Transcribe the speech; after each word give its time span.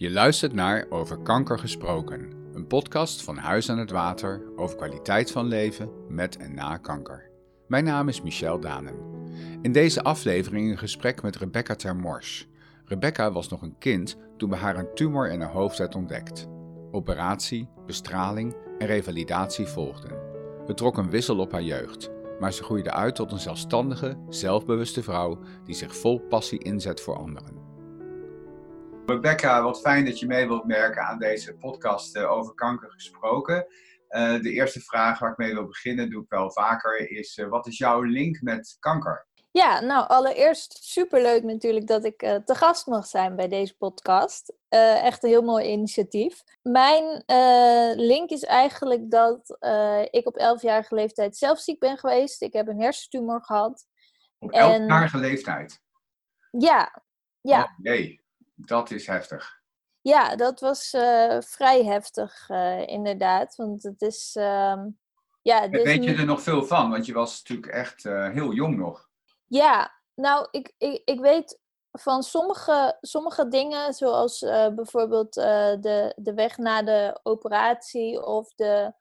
Je 0.00 0.10
luistert 0.10 0.52
naar 0.52 0.86
Over 0.88 1.18
Kanker 1.18 1.58
Gesproken, 1.58 2.32
een 2.52 2.66
podcast 2.66 3.22
van 3.22 3.36
Huis 3.36 3.70
aan 3.70 3.78
het 3.78 3.90
Water 3.90 4.42
over 4.56 4.76
kwaliteit 4.76 5.30
van 5.30 5.46
leven 5.46 5.90
met 6.08 6.36
en 6.36 6.54
na 6.54 6.76
kanker. 6.76 7.30
Mijn 7.66 7.84
naam 7.84 8.08
is 8.08 8.22
Michel 8.22 8.60
Danen. 8.60 8.94
In 9.62 9.72
deze 9.72 10.02
aflevering 10.02 10.70
een 10.70 10.78
gesprek 10.78 11.22
met 11.22 11.36
Rebecca 11.36 11.74
Termors. 11.74 12.48
Rebecca 12.84 13.32
was 13.32 13.48
nog 13.48 13.62
een 13.62 13.78
kind 13.78 14.16
toen 14.36 14.48
bij 14.48 14.58
haar 14.58 14.78
een 14.78 14.94
tumor 14.94 15.30
in 15.30 15.40
haar 15.40 15.52
hoofd 15.52 15.78
werd 15.78 15.94
ontdekt. 15.94 16.46
Operatie, 16.90 17.68
bestraling 17.86 18.56
en 18.78 18.86
revalidatie 18.86 19.66
volgden. 19.66 20.18
Het 20.66 20.76
trok 20.76 20.96
een 20.96 21.10
wissel 21.10 21.38
op 21.38 21.52
haar 21.52 21.62
jeugd, 21.62 22.10
maar 22.38 22.52
ze 22.52 22.62
groeide 22.62 22.90
uit 22.90 23.14
tot 23.14 23.32
een 23.32 23.40
zelfstandige, 23.40 24.18
zelfbewuste 24.28 25.02
vrouw 25.02 25.38
die 25.64 25.74
zich 25.74 25.96
vol 25.96 26.20
passie 26.20 26.58
inzet 26.58 27.00
voor 27.00 27.16
anderen. 27.16 27.59
Rebecca, 29.10 29.62
wat 29.62 29.80
fijn 29.80 30.04
dat 30.04 30.18
je 30.18 30.26
mee 30.26 30.46
wilt 30.46 30.64
merken 30.64 31.02
aan 31.02 31.18
deze 31.18 31.54
podcast 31.54 32.16
eh, 32.16 32.30
over 32.30 32.54
kanker 32.54 32.90
gesproken. 32.90 33.66
Uh, 34.10 34.40
de 34.40 34.50
eerste 34.50 34.80
vraag 34.80 35.18
waar 35.18 35.30
ik 35.30 35.36
mee 35.36 35.54
wil 35.54 35.66
beginnen, 35.66 36.10
doe 36.10 36.22
ik 36.22 36.28
wel 36.28 36.50
vaker, 36.50 37.10
is 37.10 37.36
uh, 37.36 37.48
wat 37.48 37.66
is 37.66 37.78
jouw 37.78 38.02
link 38.02 38.40
met 38.40 38.76
kanker? 38.78 39.26
Ja, 39.50 39.80
nou 39.80 40.08
allereerst 40.08 40.84
superleuk 40.84 41.42
natuurlijk 41.42 41.86
dat 41.86 42.04
ik 42.04 42.22
uh, 42.22 42.34
te 42.34 42.54
gast 42.54 42.86
mag 42.86 43.06
zijn 43.06 43.36
bij 43.36 43.48
deze 43.48 43.76
podcast. 43.76 44.52
echt 44.68 45.22
een 45.22 45.30
heel 45.30 45.42
mooi 45.42 45.66
initiatief. 45.66 46.42
Mijn 46.62 47.22
link 47.96 48.30
is 48.30 48.44
eigenlijk 48.44 49.10
dat 49.10 49.56
ik 50.10 50.26
op 50.26 50.58
11-jarige 50.58 50.94
leeftijd 50.94 51.36
zelf 51.36 51.58
ziek 51.58 51.78
ben 51.78 51.98
geweest. 51.98 52.42
Ik 52.42 52.52
heb 52.52 52.68
een 52.68 52.80
hersentumor 52.80 53.44
gehad. 53.44 53.86
Op 54.38 54.50
11-jarige 54.50 55.16
en... 55.16 55.22
leeftijd? 55.22 55.80
Ja. 56.50 57.02
ja. 57.40 57.62
Oh, 57.62 57.78
nee. 57.78 58.20
Dat 58.66 58.90
is 58.90 59.06
heftig. 59.06 59.60
Ja, 60.00 60.36
dat 60.36 60.60
was 60.60 60.94
uh, 60.94 61.40
vrij 61.40 61.84
heftig, 61.84 62.48
uh, 62.48 62.86
inderdaad. 62.86 63.56
Want 63.56 63.82
het 63.82 64.02
is. 64.02 64.36
Uh, 64.38 64.84
ja, 65.42 65.68
Weet 65.68 66.04
je 66.04 66.14
er 66.14 66.24
nog 66.24 66.42
veel 66.42 66.64
van? 66.64 66.90
Want 66.90 67.06
je 67.06 67.12
was 67.12 67.38
natuurlijk 67.38 67.72
echt 67.72 68.04
uh, 68.04 68.30
heel 68.30 68.52
jong 68.52 68.76
nog. 68.76 69.08
Ja, 69.46 70.00
nou, 70.14 70.46
ik, 70.50 70.74
ik, 70.78 71.02
ik 71.04 71.20
weet 71.20 71.58
van 71.92 72.22
sommige, 72.22 72.98
sommige 73.00 73.48
dingen, 73.48 73.92
zoals 73.92 74.38
bijvoorbeeld 74.74 75.34
de, 75.34 76.12
de 76.16 76.34
weg 76.34 76.56
na 76.56 76.82
de 76.82 77.20
operatie 77.22 78.22
of 78.22 78.54
de. 78.54 78.92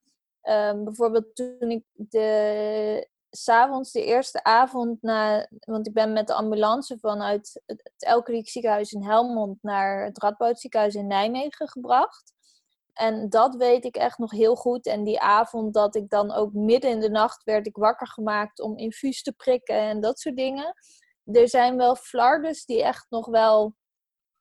Ehm, 0.41 0.83
bijvoorbeeld 0.83 1.35
toen 1.35 1.71
ik 1.71 1.83
de 1.93 3.07
s'avonds, 3.29 3.91
de 3.91 4.03
eerste 4.03 4.43
avond 4.43 5.01
na, 5.01 5.47
want 5.59 5.87
ik 5.87 5.93
ben 5.93 6.13
met 6.13 6.27
de 6.27 6.33
ambulance 6.33 6.97
vanuit 6.99 7.61
het 7.65 7.93
Elkeriek 7.97 8.49
ziekenhuis 8.49 8.91
in 8.91 9.03
Helmond 9.03 9.57
naar 9.63 10.03
het 10.03 10.21
Radboud 10.21 10.59
ziekenhuis 10.59 10.95
in 10.95 11.07
Nijmegen 11.07 11.67
gebracht. 11.67 12.33
En 12.93 13.29
dat 13.29 13.55
weet 13.55 13.85
ik 13.85 13.95
echt 13.95 14.17
nog 14.17 14.31
heel 14.31 14.55
goed. 14.55 14.85
En 14.85 15.03
die 15.03 15.19
avond 15.19 15.73
dat 15.73 15.95
ik 15.95 16.09
dan 16.09 16.31
ook 16.31 16.53
midden 16.53 16.89
in 16.89 16.99
de 16.99 17.09
nacht 17.09 17.43
werd 17.43 17.67
ik 17.67 17.75
wakker 17.75 18.07
gemaakt 18.07 18.59
om 18.59 18.77
infuus 18.77 19.23
te 19.23 19.33
prikken 19.33 19.75
en 19.75 20.01
dat 20.01 20.19
soort 20.19 20.35
dingen. 20.35 20.73
Er 21.25 21.49
zijn 21.49 21.77
wel 21.77 21.95
flardes 21.95 22.65
die 22.65 22.83
echt 22.83 23.05
nog 23.09 23.25
wel, 23.25 23.75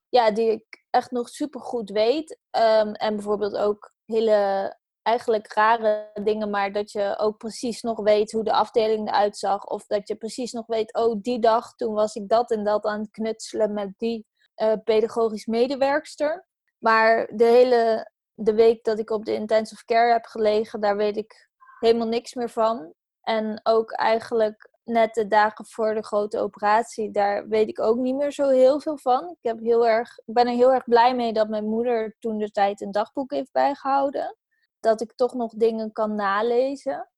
ja, 0.09 0.31
die 0.31 0.51
ik 0.51 0.85
echt 0.91 1.11
nog 1.11 1.29
super 1.29 1.61
goed 1.61 1.91
weet. 1.91 2.39
Um, 2.51 2.93
en 2.93 3.15
bijvoorbeeld 3.15 3.57
ook 3.57 3.93
hele 4.05 4.78
eigenlijk 5.09 5.53
rare 5.53 6.11
dingen, 6.23 6.51
maar 6.51 6.73
dat 6.73 6.93
je 6.93 7.19
ook 7.19 7.37
precies 7.37 7.83
nog 7.83 8.01
weet 8.01 8.33
hoe 8.33 8.45
de 8.45 8.53
afdeling 8.53 9.09
eruit 9.09 9.37
zag. 9.37 9.65
Of 9.65 9.87
dat 9.87 10.09
je 10.09 10.17
precies 10.17 10.53
nog 10.53 10.67
weet, 10.67 10.95
oh, 10.95 11.23
die 11.23 11.39
dag 11.39 11.75
toen 11.75 11.95
was 11.95 12.15
ik 12.15 12.29
dat 12.29 12.51
en 12.51 12.65
dat 12.65 12.85
aan 12.85 13.01
het 13.01 13.11
knutselen 13.11 13.73
met 13.73 13.93
die 13.97 14.27
uh, 14.63 14.73
pedagogisch 14.85 15.47
medewerkster. 15.47 16.47
Maar 16.79 17.31
de 17.35 17.45
hele 17.45 18.11
de 18.35 18.55
week 18.55 18.85
dat 18.85 18.99
ik 18.99 19.11
op 19.11 19.25
de 19.25 19.35
intensive 19.35 19.85
care 19.85 20.13
heb 20.13 20.25
gelegen, 20.25 20.81
daar 20.81 20.97
weet 20.97 21.17
ik 21.17 21.49
helemaal 21.79 22.07
niks 22.07 22.35
meer 22.35 22.51
van. 22.51 22.93
En 23.23 23.61
ook 23.63 23.93
eigenlijk 23.93 24.71
net 24.85 25.15
de 25.15 25.27
dagen 25.27 25.67
voor 25.67 25.95
de 25.95 26.05
grote 26.05 26.39
operatie, 26.39 27.11
daar 27.11 27.49
weet 27.49 27.69
ik 27.69 27.81
ook 27.81 27.97
niet 27.97 28.17
meer 28.17 28.33
zo 28.33 28.49
heel 28.49 28.81
veel 28.81 28.99
van. 28.99 29.29
Ik, 29.29 29.39
heb 29.41 29.59
heel 29.61 29.87
erg, 29.87 30.19
ik 30.19 30.35
ben 30.35 30.47
er 30.47 30.55
heel 30.55 30.73
erg 30.73 30.85
blij 30.85 31.15
mee 31.15 31.33
dat 31.33 31.49
mijn 31.49 31.69
moeder 31.69 32.17
toen 32.19 32.39
de 32.39 32.51
tijd 32.51 32.81
een 32.81 32.91
dagboek 32.91 33.31
heeft 33.31 33.53
bijgehouden 33.53 34.37
dat 34.81 35.01
ik 35.01 35.13
toch 35.15 35.35
nog 35.35 35.53
dingen 35.53 35.93
kan 35.93 36.15
nalezen. 36.15 37.09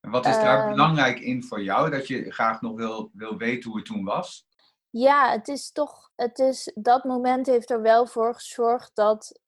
En 0.00 0.10
wat 0.10 0.26
is 0.26 0.34
daar 0.34 0.58
ehm, 0.58 0.70
belangrijk 0.70 1.20
in 1.20 1.42
voor 1.42 1.62
jou, 1.62 1.90
dat 1.90 2.06
je 2.06 2.30
graag 2.30 2.60
nog 2.60 2.76
wil, 2.76 3.10
wil 3.12 3.36
weten 3.36 3.70
hoe 3.70 3.78
het 3.78 3.88
toen 3.88 4.04
was? 4.04 4.46
Ja, 4.90 5.30
het 5.30 5.48
is 5.48 5.72
toch, 5.72 6.10
het 6.14 6.38
is, 6.38 6.72
dat 6.74 7.04
moment 7.04 7.46
heeft 7.46 7.70
er 7.70 7.82
wel 7.82 8.06
voor 8.06 8.34
gezorgd 8.34 8.90
dat 8.94 9.40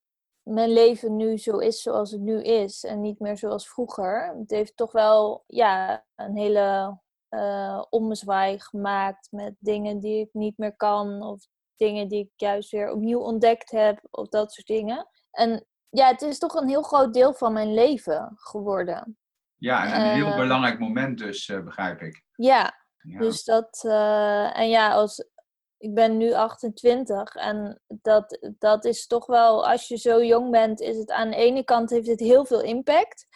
mijn 0.42 0.70
leven 0.70 1.16
nu 1.16 1.38
zo 1.38 1.58
is 1.58 1.82
zoals 1.82 2.10
het 2.10 2.20
nu 2.20 2.42
is 2.42 2.84
en 2.84 3.00
niet 3.00 3.18
meer 3.18 3.36
zoals 3.36 3.68
vroeger. 3.68 4.34
Het 4.38 4.50
heeft 4.50 4.76
toch 4.76 4.92
wel 4.92 5.44
ja, 5.46 6.04
een 6.14 6.36
hele 6.36 6.98
uh, 7.30 7.82
ommezwaai 7.90 8.60
gemaakt 8.60 9.28
met 9.30 9.54
dingen 9.58 10.00
die 10.00 10.20
ik 10.20 10.28
niet 10.32 10.58
meer 10.58 10.76
kan 10.76 11.22
of 11.22 11.46
dingen 11.76 12.08
die 12.08 12.24
ik 12.24 12.30
juist 12.36 12.70
weer 12.70 12.92
opnieuw 12.92 13.20
ontdekt 13.20 13.70
heb 13.70 14.00
of 14.10 14.28
dat 14.28 14.52
soort 14.52 14.66
dingen. 14.66 15.08
En 15.30 15.66
ja, 15.90 16.06
het 16.06 16.22
is 16.22 16.38
toch 16.38 16.54
een 16.54 16.68
heel 16.68 16.82
groot 16.82 17.14
deel 17.14 17.34
van 17.34 17.52
mijn 17.52 17.74
leven 17.74 18.32
geworden. 18.34 19.18
Ja, 19.56 19.92
en 19.94 20.00
een 20.00 20.14
heel 20.14 20.26
eh, 20.26 20.36
belangrijk 20.36 20.78
moment 20.78 21.18
dus, 21.18 21.48
uh, 21.48 21.64
begrijp 21.64 22.00
ik. 22.00 22.22
Ja, 22.34 22.84
dus 23.02 23.44
dat... 23.44 23.82
Uh, 23.86 24.58
en 24.58 24.68
ja, 24.68 24.92
als, 24.92 25.28
ik 25.76 25.94
ben 25.94 26.16
nu 26.16 26.32
28 26.32 27.34
en 27.34 27.82
dat, 27.86 28.38
dat 28.58 28.84
is 28.84 29.06
toch 29.06 29.26
wel... 29.26 29.68
Als 29.68 29.88
je 29.88 29.96
zo 29.96 30.24
jong 30.24 30.50
bent, 30.50 30.80
is 30.80 30.96
het 30.96 31.10
aan 31.10 31.30
de 31.30 31.36
ene 31.36 31.64
kant 31.64 31.90
heeft 31.90 32.08
het 32.08 32.20
heel 32.20 32.44
veel 32.44 32.62
impact. 32.62 33.26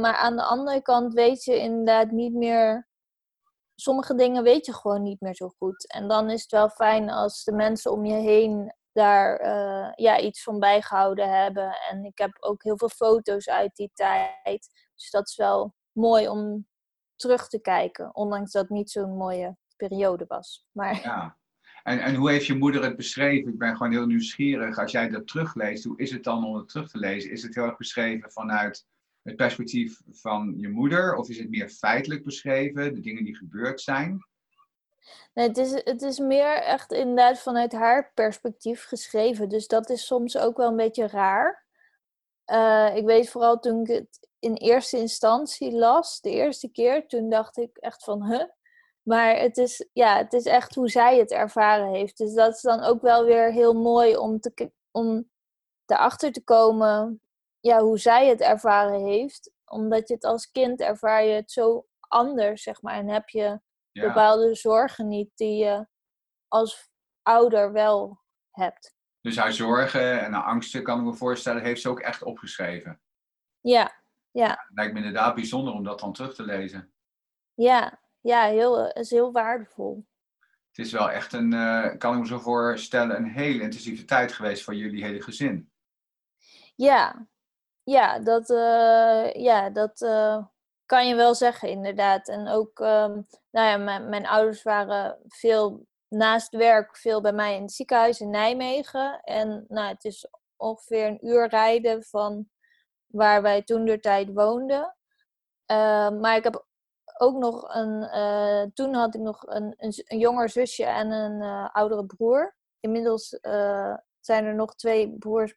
maar 0.00 0.14
aan 0.14 0.36
de 0.36 0.42
andere 0.42 0.82
kant 0.82 1.12
weet 1.12 1.44
je 1.44 1.58
inderdaad 1.58 2.10
niet 2.10 2.34
meer... 2.34 2.88
Sommige 3.74 4.14
dingen 4.14 4.42
weet 4.42 4.66
je 4.66 4.74
gewoon 4.74 5.02
niet 5.02 5.20
meer 5.20 5.34
zo 5.34 5.48
goed. 5.48 5.92
En 5.92 6.08
dan 6.08 6.30
is 6.30 6.42
het 6.42 6.50
wel 6.50 6.68
fijn 6.68 7.10
als 7.10 7.44
de 7.44 7.52
mensen 7.52 7.92
om 7.92 8.04
je 8.04 8.14
heen 8.14 8.74
daar 9.00 9.40
uh, 9.40 9.92
ja, 9.94 10.18
iets 10.20 10.42
van 10.42 10.58
bijgehouden 10.58 11.42
hebben. 11.42 11.76
En 11.90 12.04
ik 12.04 12.18
heb 12.18 12.36
ook 12.40 12.62
heel 12.62 12.78
veel 12.78 12.88
foto's 12.88 13.48
uit 13.48 13.76
die 13.76 13.90
tijd. 13.94 14.68
Dus 14.94 15.10
dat 15.10 15.28
is 15.28 15.36
wel 15.36 15.74
mooi 15.92 16.28
om 16.28 16.66
terug 17.16 17.48
te 17.48 17.60
kijken, 17.60 18.14
ondanks 18.14 18.52
dat 18.52 18.62
het 18.62 18.70
niet 18.70 18.90
zo'n 18.90 19.16
mooie 19.16 19.56
periode 19.76 20.24
was. 20.28 20.66
Maar... 20.72 21.00
Ja. 21.02 21.38
En, 21.82 22.00
en 22.00 22.14
hoe 22.14 22.30
heeft 22.30 22.46
je 22.46 22.54
moeder 22.54 22.82
het 22.82 22.96
beschreven? 22.96 23.52
Ik 23.52 23.58
ben 23.58 23.76
gewoon 23.76 23.92
heel 23.92 24.06
nieuwsgierig. 24.06 24.78
Als 24.78 24.92
jij 24.92 25.08
dat 25.08 25.26
terugleest, 25.26 25.84
hoe 25.84 25.98
is 25.98 26.10
het 26.10 26.24
dan 26.24 26.44
om 26.44 26.54
het 26.54 26.68
terug 26.68 26.90
te 26.90 26.98
lezen? 26.98 27.30
Is 27.30 27.42
het 27.42 27.54
heel 27.54 27.64
erg 27.64 27.76
beschreven 27.76 28.32
vanuit 28.32 28.86
het 29.22 29.36
perspectief 29.36 30.00
van 30.10 30.54
je 30.56 30.68
moeder? 30.68 31.14
Of 31.16 31.28
is 31.28 31.38
het 31.38 31.50
meer 31.50 31.68
feitelijk 31.68 32.24
beschreven, 32.24 32.94
de 32.94 33.00
dingen 33.00 33.24
die 33.24 33.36
gebeurd 33.36 33.80
zijn? 33.80 34.24
Het, 35.32 35.58
is, 35.58 35.70
het 35.72 36.02
is 36.02 36.18
meer 36.18 36.62
echt 36.62 36.92
inderdaad 36.92 37.38
vanuit 37.38 37.72
haar 37.72 38.12
perspectief 38.14 38.84
geschreven. 38.84 39.48
Dus 39.48 39.66
dat 39.66 39.90
is 39.90 40.06
soms 40.06 40.36
ook 40.38 40.56
wel 40.56 40.68
een 40.68 40.76
beetje 40.76 41.06
raar. 41.06 41.64
Uh, 42.46 42.96
ik 42.96 43.04
weet 43.04 43.30
vooral 43.30 43.58
toen 43.58 43.80
ik 43.80 43.86
het 43.86 44.28
in 44.38 44.54
eerste 44.54 44.98
instantie 44.98 45.72
las, 45.72 46.20
de 46.20 46.30
eerste 46.30 46.68
keer, 46.68 47.08
toen 47.08 47.28
dacht 47.28 47.56
ik 47.56 47.76
echt 47.76 48.04
van, 48.04 48.24
huh? 48.24 48.44
Maar 49.02 49.36
het 49.36 49.56
is, 49.56 49.88
ja, 49.92 50.16
het 50.16 50.32
is 50.32 50.44
echt 50.44 50.74
hoe 50.74 50.88
zij 50.88 51.18
het 51.18 51.30
ervaren 51.30 51.92
heeft. 51.92 52.16
Dus 52.16 52.34
dat 52.34 52.54
is 52.54 52.60
dan 52.60 52.80
ook 52.80 53.02
wel 53.02 53.24
weer 53.24 53.52
heel 53.52 53.72
mooi 53.72 54.16
om, 54.16 54.40
te, 54.40 54.72
om 54.90 55.30
erachter 55.86 56.32
te 56.32 56.44
komen 56.44 57.20
ja, 57.60 57.80
hoe 57.80 57.98
zij 57.98 58.28
het 58.28 58.40
ervaren 58.40 59.06
heeft. 59.06 59.52
Omdat 59.64 60.08
je 60.08 60.14
het 60.14 60.24
als 60.24 60.50
kind 60.50 60.80
ervaar 60.80 61.24
je 61.24 61.32
het 61.32 61.52
zo 61.52 61.86
anders, 61.98 62.62
zeg 62.62 62.82
maar. 62.82 62.94
En 62.94 63.08
heb 63.08 63.28
je 63.28 63.60
bepaalde 63.92 64.54
zorgen 64.54 65.08
niet 65.08 65.30
die 65.34 65.64
je 65.64 65.86
als 66.48 66.90
ouder 67.22 67.72
wel 67.72 68.20
hebt. 68.50 68.94
Dus 69.20 69.36
haar 69.36 69.52
zorgen 69.52 70.20
en 70.20 70.32
haar 70.32 70.42
angsten, 70.42 70.82
kan 70.82 70.98
ik 70.98 71.04
me 71.04 71.14
voorstellen, 71.14 71.62
heeft 71.62 71.80
ze 71.80 71.88
ook 71.88 72.00
echt 72.00 72.22
opgeschreven. 72.22 73.00
Ja, 73.60 74.02
ja. 74.30 74.66
Lijkt 74.74 74.92
me 74.92 74.98
inderdaad 74.98 75.34
bijzonder 75.34 75.74
om 75.74 75.84
dat 75.84 76.00
dan 76.00 76.12
terug 76.12 76.34
te 76.34 76.42
lezen. 76.42 76.92
Ja, 77.54 78.00
ja 78.20 78.44
heel, 78.44 78.90
is 78.90 79.10
heel 79.10 79.32
waardevol. 79.32 80.06
Het 80.68 80.86
is 80.86 80.92
wel 80.92 81.10
echt 81.10 81.32
een, 81.32 81.52
uh, 81.52 81.96
kan 81.98 82.14
ik 82.14 82.20
me 82.20 82.26
zo 82.26 82.38
voorstellen, 82.38 83.16
een 83.16 83.30
hele 83.30 83.62
intensieve 83.62 84.04
tijd 84.04 84.32
geweest 84.32 84.64
voor 84.64 84.74
jullie 84.74 85.04
hele 85.04 85.22
gezin. 85.22 85.72
Ja, 86.74 87.26
ja 87.82 88.18
dat, 88.18 88.50
uh, 88.50 89.32
ja, 89.32 89.70
dat 89.70 90.00
uh, 90.00 90.44
kan 90.90 91.08
je 91.08 91.14
wel 91.14 91.34
zeggen, 91.34 91.68
inderdaad. 91.68 92.28
En 92.28 92.48
ook, 92.48 92.78
um, 92.78 93.26
nou 93.50 93.68
ja, 93.68 93.76
mijn, 93.76 94.08
mijn 94.08 94.26
ouders 94.26 94.62
waren 94.62 95.18
veel 95.28 95.86
naast 96.08 96.56
werk, 96.56 96.96
veel 96.96 97.20
bij 97.20 97.32
mij 97.32 97.56
in 97.56 97.62
het 97.62 97.72
ziekenhuis 97.72 98.20
in 98.20 98.30
Nijmegen. 98.30 99.20
En 99.20 99.64
nou, 99.68 99.88
het 99.88 100.04
is 100.04 100.28
ongeveer 100.56 101.06
een 101.06 101.26
uur 101.26 101.48
rijden 101.48 102.04
van 102.04 102.48
waar 103.06 103.42
wij 103.42 103.62
toen 103.62 103.84
de 103.84 104.00
tijd 104.00 104.32
woonden. 104.32 104.96
Uh, 105.66 106.10
maar 106.10 106.36
ik 106.36 106.44
heb 106.44 106.66
ook 107.18 107.36
nog 107.36 107.74
een, 107.74 108.02
uh, 108.02 108.62
toen 108.74 108.94
had 108.94 109.14
ik 109.14 109.20
nog 109.20 109.42
een, 109.46 109.74
een, 109.76 109.92
een 110.04 110.18
jonger 110.18 110.48
zusje 110.48 110.84
en 110.84 111.10
een 111.10 111.42
uh, 111.42 111.68
oudere 111.72 112.06
broer. 112.06 112.56
Inmiddels 112.80 113.38
zijn 114.20 114.44
er 114.44 114.54
nog 114.54 114.74
twee 114.74 115.16
broers, 115.18 115.54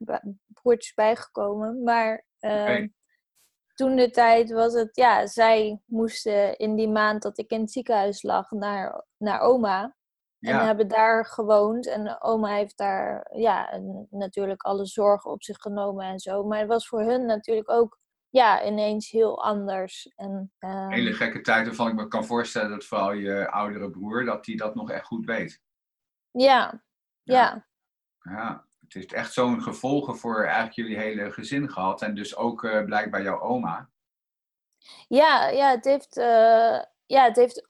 broertjes 0.47 0.94
bijgekomen. 0.94 1.83
Maar 1.83 2.25
toen 3.73 3.95
de 3.95 4.09
tijd 4.09 4.51
was 4.51 4.73
het, 4.73 4.95
ja, 4.95 5.27
zij 5.27 5.81
moesten 5.85 6.57
in 6.57 6.75
die 6.75 6.89
maand 6.89 7.21
dat 7.21 7.37
ik 7.37 7.51
in 7.51 7.61
het 7.61 7.71
ziekenhuis 7.71 8.23
lag 8.23 8.51
naar, 8.51 9.05
naar 9.17 9.39
oma. 9.39 9.95
En 10.39 10.65
hebben 10.65 10.87
daar 10.87 11.25
gewoond. 11.25 11.87
En 11.87 12.21
oma 12.21 12.47
heeft 12.47 12.77
daar 12.77 13.29
ja, 13.35 13.79
natuurlijk 14.09 14.61
alle 14.61 14.85
zorgen 14.85 15.31
op 15.31 15.43
zich 15.43 15.57
genomen 15.57 16.05
en 16.05 16.19
zo. 16.19 16.43
Maar 16.43 16.59
het 16.59 16.67
was 16.67 16.87
voor 16.87 17.01
hun 17.01 17.25
natuurlijk 17.25 17.69
ook 17.69 17.99
ja, 18.29 18.65
ineens 18.65 19.09
heel 19.09 19.43
anders. 19.43 20.11
En, 20.15 20.53
uh... 20.59 20.87
Hele 20.87 21.13
gekke 21.13 21.41
tijd 21.41 21.65
waarvan 21.65 21.87
ik 21.87 21.93
me 21.93 22.07
kan 22.07 22.25
voorstellen 22.25 22.69
dat 22.69 22.85
vooral 22.85 23.11
je 23.11 23.51
oudere 23.51 23.89
broer, 23.89 24.25
dat 24.25 24.45
die 24.45 24.57
dat 24.57 24.75
nog 24.75 24.91
echt 24.91 25.05
goed 25.05 25.25
weet. 25.25 25.61
Ja, 26.31 26.83
ja. 27.23 27.67
Ja, 28.19 28.67
het 28.94 29.01
heeft 29.01 29.13
echt 29.13 29.34
zo'n 29.34 29.62
gevolgen 29.62 30.18
voor 30.18 30.44
eigenlijk 30.44 30.75
jullie 30.75 30.98
hele 30.98 31.31
gezin 31.31 31.69
gehad. 31.69 32.01
En 32.01 32.16
dus 32.16 32.36
ook 32.36 32.63
uh, 32.63 32.84
blijkbaar 32.84 33.24
jouw 33.24 33.42
oma. 33.42 33.90
Ja, 35.07 35.48
ja, 35.48 35.69
het 35.69 35.86
heeft, 35.86 36.18
uh, 36.18 36.81
ja, 37.06 37.24
het 37.24 37.36
heeft 37.36 37.68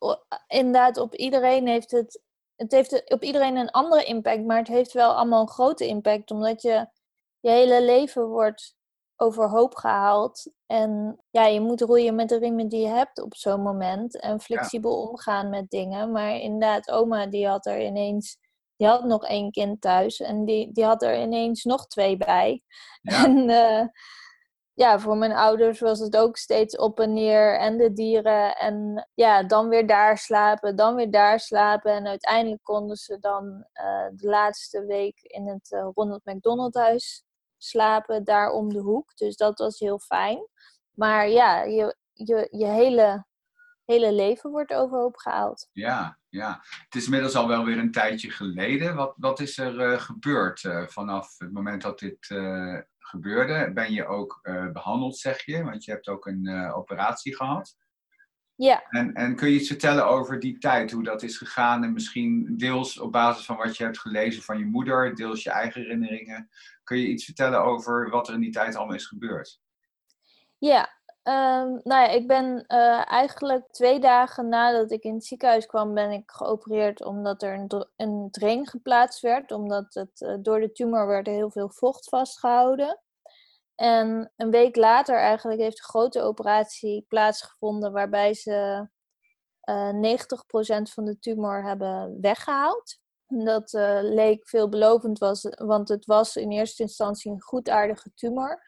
inderdaad 0.48 0.98
op 0.98 1.16
iedereen 1.16 1.68
heeft 1.68 1.92
het 1.92 2.22
het 2.56 2.72
heeft 2.72 3.12
op 3.12 3.24
iedereen 3.24 3.56
een 3.56 3.72
andere 3.72 4.04
impact, 4.04 4.46
maar 4.46 4.58
het 4.58 4.68
heeft 4.68 4.94
wel 4.94 5.14
allemaal 5.14 5.42
een 5.42 5.50
grote 5.50 5.88
impact, 5.88 6.32
omdat 6.32 6.62
je 6.62 6.88
je 7.40 7.50
hele 7.50 7.84
leven 7.84 8.28
wordt 8.28 8.76
overhoop 9.16 9.76
gehaald. 9.76 10.54
En 10.66 11.20
ja, 11.30 11.46
je 11.46 11.62
moet 11.62 11.82
roeien 11.82 12.16
met 12.16 12.30
de 12.30 12.38
riemen 12.38 12.68
die 12.68 12.82
je 12.82 12.88
hebt 12.88 13.22
op 13.22 13.36
zo'n 13.36 13.62
moment 13.62 14.20
en 14.20 14.42
flexibel 14.42 15.08
omgaan 15.08 15.50
met 15.50 15.70
dingen. 15.70 16.12
Maar 16.12 16.36
inderdaad, 16.36 16.92
oma 16.92 17.26
die 17.28 17.48
had 17.48 17.66
er 17.66 17.82
ineens, 17.82 18.38
die 18.84 18.92
had 18.92 19.04
nog 19.04 19.26
één 19.26 19.52
kind 19.52 19.82
thuis 19.82 20.20
en 20.20 20.46
die, 20.46 20.72
die 20.72 20.84
had 20.84 21.02
er 21.02 21.22
ineens 21.22 21.64
nog 21.64 21.88
twee 21.88 22.18
bij. 22.18 22.62
Ja. 23.02 23.24
En 23.26 23.50
uh, 23.50 23.88
ja, 24.74 25.00
voor 25.00 25.18
mijn 25.18 25.32
ouders 25.32 25.80
was 25.80 26.00
het 26.00 26.18
ook 26.18 26.38
steeds 26.38 26.78
op 26.78 27.00
en 27.00 27.14
neer 27.14 27.60
en 27.60 27.78
de 27.78 27.94
dieren. 27.94 28.56
En 28.56 29.08
ja, 29.14 29.44
dan 29.44 29.70
weer 29.70 29.88
daar 29.88 30.18
slapen, 30.18 30.76
dan 30.76 30.96
weer 30.96 31.12
daar 31.12 31.40
slapen. 31.40 31.92
En 31.92 32.08
uiteindelijk 32.08 32.64
konden 32.64 32.96
ze 32.96 33.20
dan 33.20 33.46
uh, 33.74 34.08
de 34.12 34.28
laatste 34.28 34.86
week 34.86 35.20
in 35.22 35.48
het 35.48 35.72
uh, 35.72 35.88
Ronald 35.94 36.26
McDonald 36.26 36.76
huis 36.76 37.24
slapen, 37.58 38.24
daar 38.24 38.52
om 38.52 38.70
de 38.70 38.80
hoek. 38.80 39.16
Dus 39.16 39.36
dat 39.36 39.60
was 39.60 39.80
heel 39.80 40.00
fijn. 40.00 40.48
Maar 40.92 41.30
ja, 41.30 41.64
je, 41.64 41.96
je, 42.14 42.48
je 42.52 42.66
hele, 42.68 43.26
hele 43.86 44.14
leven 44.14 44.52
wordt 44.52 44.74
overhoop 44.74 45.18
gehaald. 45.18 45.70
Ja, 45.72 46.20
ja. 46.30 46.62
Het 46.64 46.96
is 46.96 47.06
inmiddels 47.06 47.36
al 47.36 47.48
wel 47.48 47.66
weer 47.66 47.78
een 47.78 47.92
tijdje 47.92 48.30
geleden. 48.30 48.96
Wat, 48.96 49.14
wat 49.18 49.40
is 49.40 49.58
er 49.58 49.92
uh, 49.92 50.00
gebeurd 50.00 50.62
vanaf 50.88 51.38
het 51.38 51.52
moment 51.52 51.82
dat 51.82 52.00
dit 52.00 52.28
gebeurde. 53.00 53.72
Ben 53.74 53.94
je 53.94 54.06
ook 54.06 54.40
behandeld, 54.74 55.18
zeg 55.18 55.46
je? 55.46 55.64
Want 55.64 55.84
je 55.84 55.92
hebt 55.92 56.08
ook 56.08 56.26
een 56.26 56.72
operatie 56.74 57.36
gehad. 57.36 57.76
Ja. 58.56 58.84
En, 58.90 59.14
en 59.14 59.36
kun 59.36 59.50
je 59.50 59.56
iets 59.56 59.68
vertellen 59.68 60.08
over 60.08 60.40
die 60.40 60.58
tijd, 60.58 60.92
hoe 60.92 61.04
dat 61.04 61.24
is 61.24 61.38
gegaan? 61.38 61.84
En 61.84 61.94
misschien 61.94 62.58
deels 62.58 63.00
op 63.00 63.12
basis 63.12 63.46
van 63.46 63.58
wat 63.58 63.78
je 63.78 63.84
hebt 63.84 64.00
gelezen 64.00 64.44
van 64.44 64.58
je 64.58 64.66
moeder, 64.66 65.16
deels 65.16 65.44
je 65.44 65.50
eigen 65.50 65.82
herinneringen. 65.82 66.50
Kun 66.84 66.98
je 66.98 67.08
iets 67.08 67.26
vertellen 67.26 67.64
over 67.64 68.10
wat 68.10 68.28
er 68.28 68.34
in 68.34 68.40
die 68.40 68.52
tijd 68.52 68.76
allemaal 68.76 68.96
is 68.96 69.06
gebeurd? 69.06 69.62
Ja, 70.58 70.90
Um, 71.24 71.80
nou 71.84 72.02
ja, 72.02 72.08
ik 72.08 72.28
ben 72.28 72.66
uh, 72.68 73.12
eigenlijk 73.12 73.68
twee 73.72 74.00
dagen 74.00 74.50
nadat 74.50 74.92
ik 74.92 75.04
in 75.04 75.14
het 75.14 75.26
ziekenhuis 75.26 75.66
kwam, 75.66 75.94
ben 75.94 76.12
ik 76.12 76.32
geopereerd 76.32 77.04
omdat 77.04 77.44
er 77.44 77.54
een, 77.54 77.88
een 77.96 78.28
drain 78.32 78.68
geplaatst 78.68 79.22
werd. 79.22 79.52
Omdat 79.52 79.94
het, 79.94 80.22
uh, 80.22 80.36
door 80.42 80.60
de 80.60 80.72
tumor 80.72 81.08
werd 81.08 81.28
er 81.28 81.34
heel 81.34 81.52
veel 81.52 81.70
vocht 81.70 82.10
vastgehouden. 82.10 83.02
En 83.76 84.32
een 84.36 84.52
week 84.52 84.76
later 84.76 85.16
eigenlijk 85.16 85.62
heeft 85.62 85.78
een 85.78 85.84
grote 85.84 86.22
operatie 86.22 87.06
plaatsgevonden 87.08 87.92
waarbij 87.92 88.34
ze 88.34 88.88
uh, 89.70 90.18
90% 90.18 90.92
van 90.94 91.06
de 91.06 91.20
tumor 91.20 91.64
hebben 91.64 92.18
weggehaald. 92.22 93.00
Dat 93.28 93.72
leek 94.02 94.48
veelbelovend, 94.48 95.20
was, 95.20 95.48
want 95.56 95.90
het 95.90 96.06
was 96.06 96.36
in 96.36 96.52
eerste 96.52 96.82
instantie 96.82 97.32
een 97.32 97.42
goedaardige 97.42 98.12
tumor 98.16 98.62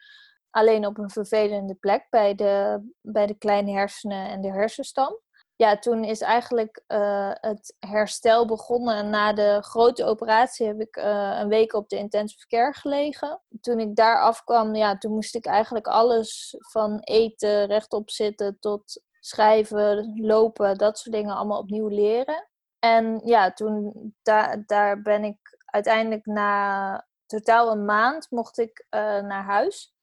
alleen 0.56 0.86
op 0.86 0.98
een 0.98 1.10
vervelende 1.10 1.74
plek 1.74 2.06
bij 2.10 2.34
de, 2.34 2.80
bij 3.00 3.26
de 3.26 3.34
kleine 3.34 3.72
hersenen 3.72 4.28
en 4.28 4.40
de 4.40 4.52
hersenstam. 4.52 5.20
Ja, 5.56 5.78
toen 5.78 6.04
is 6.04 6.20
eigenlijk 6.20 6.82
uh, 6.88 7.30
het 7.32 7.76
herstel 7.78 8.46
begonnen. 8.46 8.96
En 8.96 9.10
na 9.10 9.32
de 9.32 9.58
grote 9.60 10.04
operatie 10.04 10.66
heb 10.66 10.80
ik 10.80 10.96
uh, 10.96 11.38
een 11.40 11.48
week 11.48 11.72
op 11.72 11.88
de 11.88 11.96
intensive 11.96 12.46
care 12.46 12.72
gelegen. 12.72 13.40
Toen 13.60 13.78
ik 13.78 13.96
daar 13.96 14.22
afkwam, 14.22 14.74
ja, 14.74 14.98
toen 14.98 15.12
moest 15.12 15.34
ik 15.34 15.46
eigenlijk 15.46 15.86
alles 15.86 16.54
van 16.58 16.98
eten, 17.00 17.66
rechtop 17.66 18.10
zitten 18.10 18.56
tot 18.60 19.02
schrijven, 19.20 20.20
lopen, 20.20 20.78
dat 20.78 20.98
soort 20.98 21.14
dingen 21.14 21.36
allemaal 21.36 21.60
opnieuw 21.60 21.88
leren. 21.88 22.48
En 22.78 23.20
ja, 23.24 23.52
toen 23.52 23.92
da 24.22 24.56
daar 24.66 25.02
ben 25.02 25.24
ik 25.24 25.58
uiteindelijk 25.64 26.26
na 26.26 27.06
totaal 27.26 27.70
een 27.70 27.84
maand 27.84 28.30
mocht 28.30 28.58
ik 28.58 28.86
uh, 28.90 29.00
naar 29.20 29.44
huis. 29.44 29.95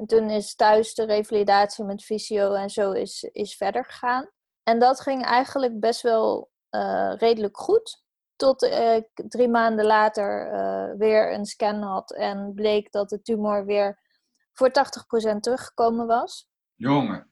En 0.00 0.06
toen 0.06 0.30
is 0.30 0.54
thuis 0.54 0.94
de 0.94 1.04
revalidatie 1.04 1.84
met 1.84 2.04
fysio 2.04 2.52
en 2.52 2.70
zo 2.70 2.92
is, 2.92 3.22
is 3.22 3.56
verder 3.56 3.84
gegaan. 3.84 4.30
En 4.62 4.78
dat 4.78 5.00
ging 5.00 5.24
eigenlijk 5.24 5.80
best 5.80 6.00
wel 6.00 6.50
uh, 6.70 7.12
redelijk 7.16 7.56
goed. 7.56 8.04
Tot 8.36 8.62
ik 8.62 9.06
drie 9.14 9.48
maanden 9.48 9.84
later 9.84 10.52
uh, 10.52 10.98
weer 10.98 11.32
een 11.32 11.44
scan 11.44 11.82
had 11.82 12.12
en 12.12 12.52
bleek 12.54 12.92
dat 12.92 13.08
de 13.08 13.22
tumor 13.22 13.64
weer 13.64 14.00
voor 14.52 14.70
80% 15.34 15.36
teruggekomen 15.40 16.06
was. 16.06 16.48
Jongen. 16.74 17.30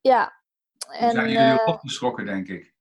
Ja. 0.00 0.42
En, 0.90 1.10
zijn 1.10 1.30
jullie 1.30 1.66
opgeschrokken, 1.66 2.26
denk 2.26 2.48
ik. 2.48 2.74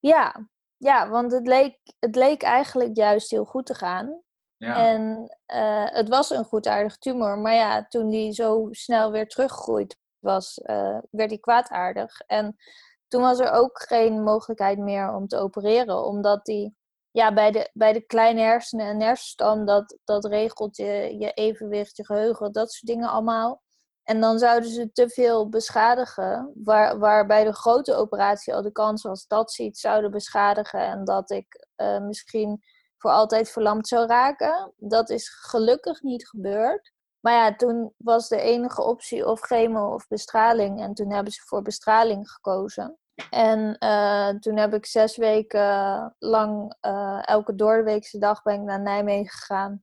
Ja, 0.00 0.48
ja 0.76 1.08
want 1.08 1.32
het 1.32 1.46
leek, 1.46 1.78
het 1.98 2.16
leek 2.16 2.42
eigenlijk 2.42 2.96
juist 2.96 3.30
heel 3.30 3.44
goed 3.44 3.66
te 3.66 3.74
gaan. 3.74 4.22
En 4.58 5.36
uh, 5.54 5.86
het 5.86 6.08
was 6.08 6.30
een 6.30 6.44
goedaardig 6.44 6.96
tumor, 6.96 7.38
maar 7.38 7.54
ja, 7.54 7.86
toen 7.88 8.10
die 8.10 8.32
zo 8.32 8.68
snel 8.70 9.10
weer 9.10 9.28
teruggegroeid 9.28 9.96
was, 10.18 10.60
uh, 10.62 10.98
werd 11.10 11.30
hij 11.30 11.38
kwaadaardig. 11.38 12.20
En 12.20 12.56
toen 13.08 13.22
was 13.22 13.38
er 13.38 13.50
ook 13.50 13.82
geen 13.82 14.22
mogelijkheid 14.22 14.78
meer 14.78 15.14
om 15.14 15.26
te 15.26 15.36
opereren, 15.36 16.04
omdat 16.04 16.44
die 16.44 16.76
ja, 17.10 17.32
bij, 17.32 17.50
de, 17.50 17.70
bij 17.72 17.92
de 17.92 18.00
kleine 18.00 18.40
hersenen 18.40 18.86
en 18.86 19.00
hersenstam, 19.00 19.66
dat, 19.66 19.98
dat 20.04 20.24
regelt 20.24 20.76
je, 20.76 21.16
je 21.18 21.32
evenwicht, 21.32 21.96
je 21.96 22.04
geheugen, 22.04 22.52
dat 22.52 22.72
soort 22.72 22.86
dingen 22.86 23.08
allemaal. 23.08 23.62
En 24.02 24.20
dan 24.20 24.38
zouden 24.38 24.70
ze 24.70 24.92
te 24.92 25.08
veel 25.08 25.48
beschadigen, 25.48 26.52
waar, 26.54 26.98
waar 26.98 27.26
bij 27.26 27.44
de 27.44 27.52
grote 27.52 27.94
operatie 27.94 28.54
al 28.54 28.62
de 28.62 28.72
kans 28.72 29.02
was 29.02 29.26
dat 29.26 29.52
ze 29.52 29.62
iets 29.62 29.80
zouden 29.80 30.10
beschadigen 30.10 30.80
en 30.80 31.04
dat 31.04 31.30
ik 31.30 31.66
uh, 31.76 31.98
misschien 31.98 32.62
voor 32.98 33.10
altijd 33.10 33.50
verlamd 33.50 33.88
zou 33.88 34.06
raken. 34.06 34.72
Dat 34.76 35.10
is 35.10 35.28
gelukkig 35.28 36.02
niet 36.02 36.28
gebeurd. 36.28 36.92
Maar 37.20 37.32
ja, 37.32 37.56
toen 37.56 37.94
was 37.96 38.28
de 38.28 38.40
enige 38.40 38.82
optie 38.82 39.26
of 39.26 39.40
chemo 39.40 39.94
of 39.94 40.08
bestraling. 40.08 40.80
En 40.80 40.94
toen 40.94 41.12
hebben 41.12 41.32
ze 41.32 41.42
voor 41.44 41.62
bestraling 41.62 42.30
gekozen. 42.30 42.98
En 43.30 43.76
uh, 43.78 44.28
toen 44.28 44.56
heb 44.56 44.74
ik 44.74 44.86
zes 44.86 45.16
weken 45.16 46.14
lang, 46.18 46.76
uh, 46.80 47.28
elke 47.28 47.54
doordeweekse 47.54 48.18
dag 48.18 48.42
ben 48.42 48.54
ik 48.54 48.60
naar 48.60 48.80
Nijmegen 48.80 49.30
gegaan 49.30 49.82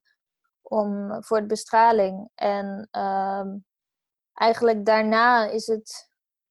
om, 0.62 1.18
voor 1.24 1.40
de 1.40 1.46
bestraling. 1.46 2.30
En 2.36 2.88
uh, 2.92 3.46
eigenlijk 4.34 4.86
daarna 4.86 5.46
is 5.46 5.68
het, 5.68 6.10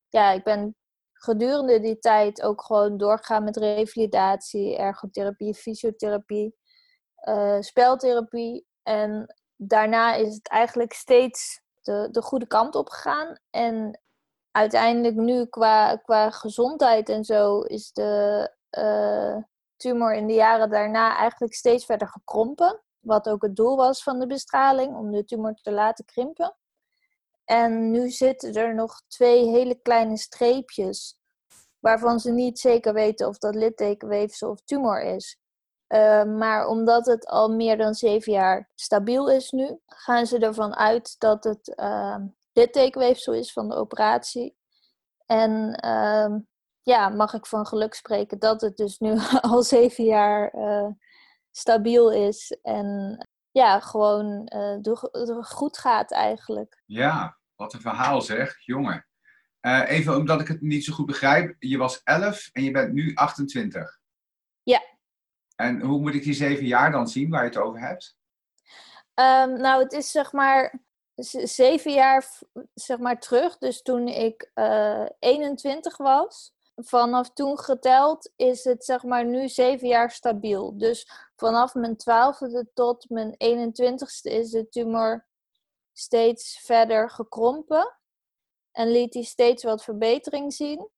ja, 0.09 0.31
ik 0.31 0.45
ben 0.45 0.77
gedurende 1.25 1.81
die 1.81 1.99
tijd 1.99 2.43
ook 2.43 2.63
gewoon 2.63 2.97
doorgaan 2.97 3.45
met 3.45 3.57
revalidatie, 3.57 4.77
ergotherapie, 4.77 5.55
fysiotherapie, 5.55 6.57
uh, 7.29 7.61
speltherapie. 7.61 8.67
En 8.83 9.35
daarna 9.57 10.15
is 10.15 10.35
het 10.35 10.49
eigenlijk 10.49 10.93
steeds 10.93 11.61
de, 11.83 12.09
de 12.11 12.23
goede 12.23 12.47
kant 12.47 12.75
op 12.75 12.89
gegaan. 12.89 13.39
En 13.51 14.01
uiteindelijk 14.51 15.17
nu 15.17 15.47
qua, 15.47 15.97
qua 15.97 16.31
gezondheid 16.31 17.09
en 17.09 17.25
zo 17.25 17.61
is 17.61 17.93
de 17.93 18.51
uh, 18.79 19.37
tumor 19.77 20.15
in 20.15 20.27
de 20.27 20.35
jaren 20.35 20.71
daarna 20.71 21.17
eigenlijk 21.17 21.55
steeds 21.55 21.85
verder 21.85 22.09
gekrompen. 22.09 22.83
Wat 23.01 23.29
ook 23.29 23.43
het 23.43 23.57
doel 23.57 23.77
was 23.77 24.03
van 24.03 24.19
de 24.19 24.27
bestraling, 24.27 24.97
om 24.97 25.11
de 25.11 25.25
tumor 25.25 25.55
te 25.55 25.73
laten 25.73 26.05
krimpen. 26.05 26.57
En 27.45 27.91
nu 27.91 28.11
zitten 28.11 28.55
er 28.55 28.75
nog 28.75 29.03
twee 29.09 29.49
hele 29.49 29.75
kleine 29.75 30.17
streepjes, 30.17 31.19
waarvan 31.79 32.21
ze 32.21 32.31
niet 32.31 32.59
zeker 32.59 32.93
weten 32.93 33.29
of 33.29 33.39
dat 33.39 33.55
littekenweefsel 33.55 34.51
of 34.51 34.61
tumor 34.65 35.03
is. 35.03 35.39
Uh, 35.89 36.25
maar 36.25 36.67
omdat 36.67 37.07
het 37.07 37.27
al 37.27 37.49
meer 37.49 37.77
dan 37.77 37.95
zeven 37.95 38.33
jaar 38.33 38.71
stabiel 38.75 39.31
is 39.31 39.51
nu, 39.51 39.79
gaan 39.87 40.27
ze 40.27 40.39
ervan 40.39 40.77
uit 40.77 41.15
dat 41.19 41.45
het 41.45 41.73
uh, 41.77 42.17
littekenweefsel 42.53 43.33
is 43.33 43.53
van 43.53 43.69
de 43.69 43.75
operatie. 43.75 44.57
En 45.27 45.81
uh, 45.85 46.37
ja, 46.83 47.09
mag 47.09 47.35
ik 47.35 47.47
van 47.47 47.67
geluk 47.67 47.95
spreken 47.95 48.39
dat 48.39 48.61
het 48.61 48.77
dus 48.77 48.99
nu 48.99 49.19
al 49.41 49.63
zeven 49.63 50.05
jaar 50.05 50.55
uh, 50.55 50.89
stabiel 51.51 52.13
is. 52.13 52.59
En 52.63 53.19
ja, 53.55 53.81
gewoon 53.81 54.51
uh, 54.55 55.43
goed 55.43 55.79
gaat 55.79 56.13
eigenlijk. 56.13 56.83
Ja, 56.87 57.39
wat 57.55 57.73
een 57.73 57.81
verhaal 57.81 58.23
zeg, 58.23 58.65
jongen. 58.65 59.07
Uh, 59.61 59.91
even 59.91 60.17
omdat 60.17 60.41
ik 60.41 60.49
het 60.49 60.61
niet 60.61 60.85
zo 60.85 60.93
goed 60.93 61.07
begrijp. 61.07 61.57
Je 61.59 61.79
was 61.79 62.01
11 62.03 62.49
en 62.53 62.63
je 62.63 62.71
bent 62.71 62.93
nu 62.93 63.15
28. 63.15 63.99
Ja. 64.63 64.83
En 65.57 65.81
hoe 65.81 66.01
moet 66.01 66.15
ik 66.15 66.23
die 66.23 66.35
zeven 66.35 66.67
jaar 66.67 66.91
dan 66.91 67.09
zien 67.09 67.31
waar 67.31 67.43
je 67.43 67.49
het 67.49 67.59
over 67.59 67.81
hebt? 67.81 68.17
Um, 69.15 69.61
nou, 69.61 69.83
het 69.83 69.93
is 69.93 70.11
zeg 70.11 70.33
maar 70.33 70.83
zeven 71.45 71.93
jaar 71.93 72.29
zeg 72.75 72.99
maar, 72.99 73.21
terug. 73.21 73.59
Dus 73.59 73.83
toen 73.83 74.09
ik 74.09 74.51
uh, 74.55 75.03
eh, 75.03 75.09
21 75.19 75.97
was. 75.97 76.53
Vanaf 76.77 77.33
toen 77.33 77.59
geteld 77.59 78.33
is 78.37 78.65
het 78.65 78.85
zeg 78.85 79.03
maar 79.03 79.25
nu 79.25 79.49
zeven 79.49 79.89
jaar 79.89 80.11
stabiel. 80.11 80.79
Dus 80.79 81.24
vanaf 81.37 81.75
mijn 81.75 81.97
twaalfde 81.97 82.71
tot 82.75 83.09
mijn 83.09 83.33
21ste 83.33 84.33
is 84.33 84.51
de 84.51 84.69
tumor 84.69 85.27
steeds 85.93 86.61
verder 86.65 87.11
gekrompen. 87.11 87.99
En 88.73 88.91
liet 88.91 89.15
hij 89.15 89.23
steeds 89.23 89.63
wat 89.63 89.85
verbetering 89.85 90.53
zien. 90.53 90.91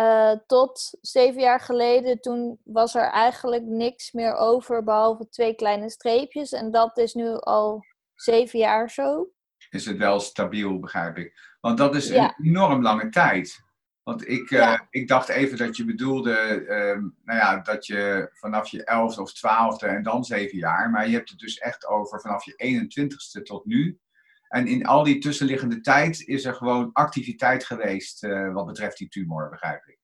Uh, 0.00 0.32
tot 0.46 0.98
zeven 1.00 1.40
jaar 1.40 1.60
geleden, 1.60 2.20
toen 2.20 2.60
was 2.64 2.94
er 2.94 3.10
eigenlijk 3.10 3.62
niks 3.62 4.12
meer 4.12 4.34
over 4.34 4.84
behalve 4.84 5.28
twee 5.28 5.54
kleine 5.54 5.90
streepjes. 5.90 6.52
En 6.52 6.70
dat 6.70 6.98
is 6.98 7.14
nu 7.14 7.34
al 7.34 7.84
zeven 8.14 8.58
jaar 8.58 8.90
zo. 8.90 9.30
Is 9.70 9.86
het 9.86 9.96
wel 9.96 10.20
stabiel, 10.20 10.78
begrijp 10.78 11.16
ik. 11.16 11.56
Want 11.60 11.78
dat 11.78 11.94
is 11.94 12.08
een 12.08 12.34
enorm 12.42 12.82
lange 12.82 13.08
tijd. 13.08 13.60
Want 14.02 14.28
ik, 14.28 14.50
uh, 14.50 14.80
ik 14.90 15.08
dacht 15.08 15.28
even 15.28 15.58
dat 15.58 15.76
je 15.76 15.84
bedoelde, 15.84 16.60
uh, 16.62 17.02
nou 17.24 17.38
ja, 17.38 17.58
dat 17.60 17.86
je 17.86 18.30
vanaf 18.32 18.68
je 18.68 18.84
elfde 18.84 19.20
of 19.20 19.32
twaalfde 19.32 19.86
en 19.86 20.02
dan 20.02 20.24
zeven 20.24 20.58
jaar. 20.58 20.90
Maar 20.90 21.08
je 21.08 21.14
hebt 21.14 21.30
het 21.30 21.38
dus 21.38 21.58
echt 21.58 21.86
over 21.86 22.20
vanaf 22.20 22.44
je 22.44 22.84
21ste 22.84 23.42
tot 23.42 23.64
nu. 23.64 24.00
En 24.48 24.66
in 24.66 24.86
al 24.86 25.04
die 25.04 25.18
tussenliggende 25.18 25.80
tijd 25.80 26.26
is 26.26 26.44
er 26.44 26.54
gewoon 26.54 26.90
activiteit 26.92 27.64
geweest 27.64 28.24
uh, 28.24 28.52
wat 28.52 28.66
betreft 28.66 28.98
die 28.98 29.08
tumor, 29.08 29.48
begrijp 29.50 29.86
ik. 29.86 29.98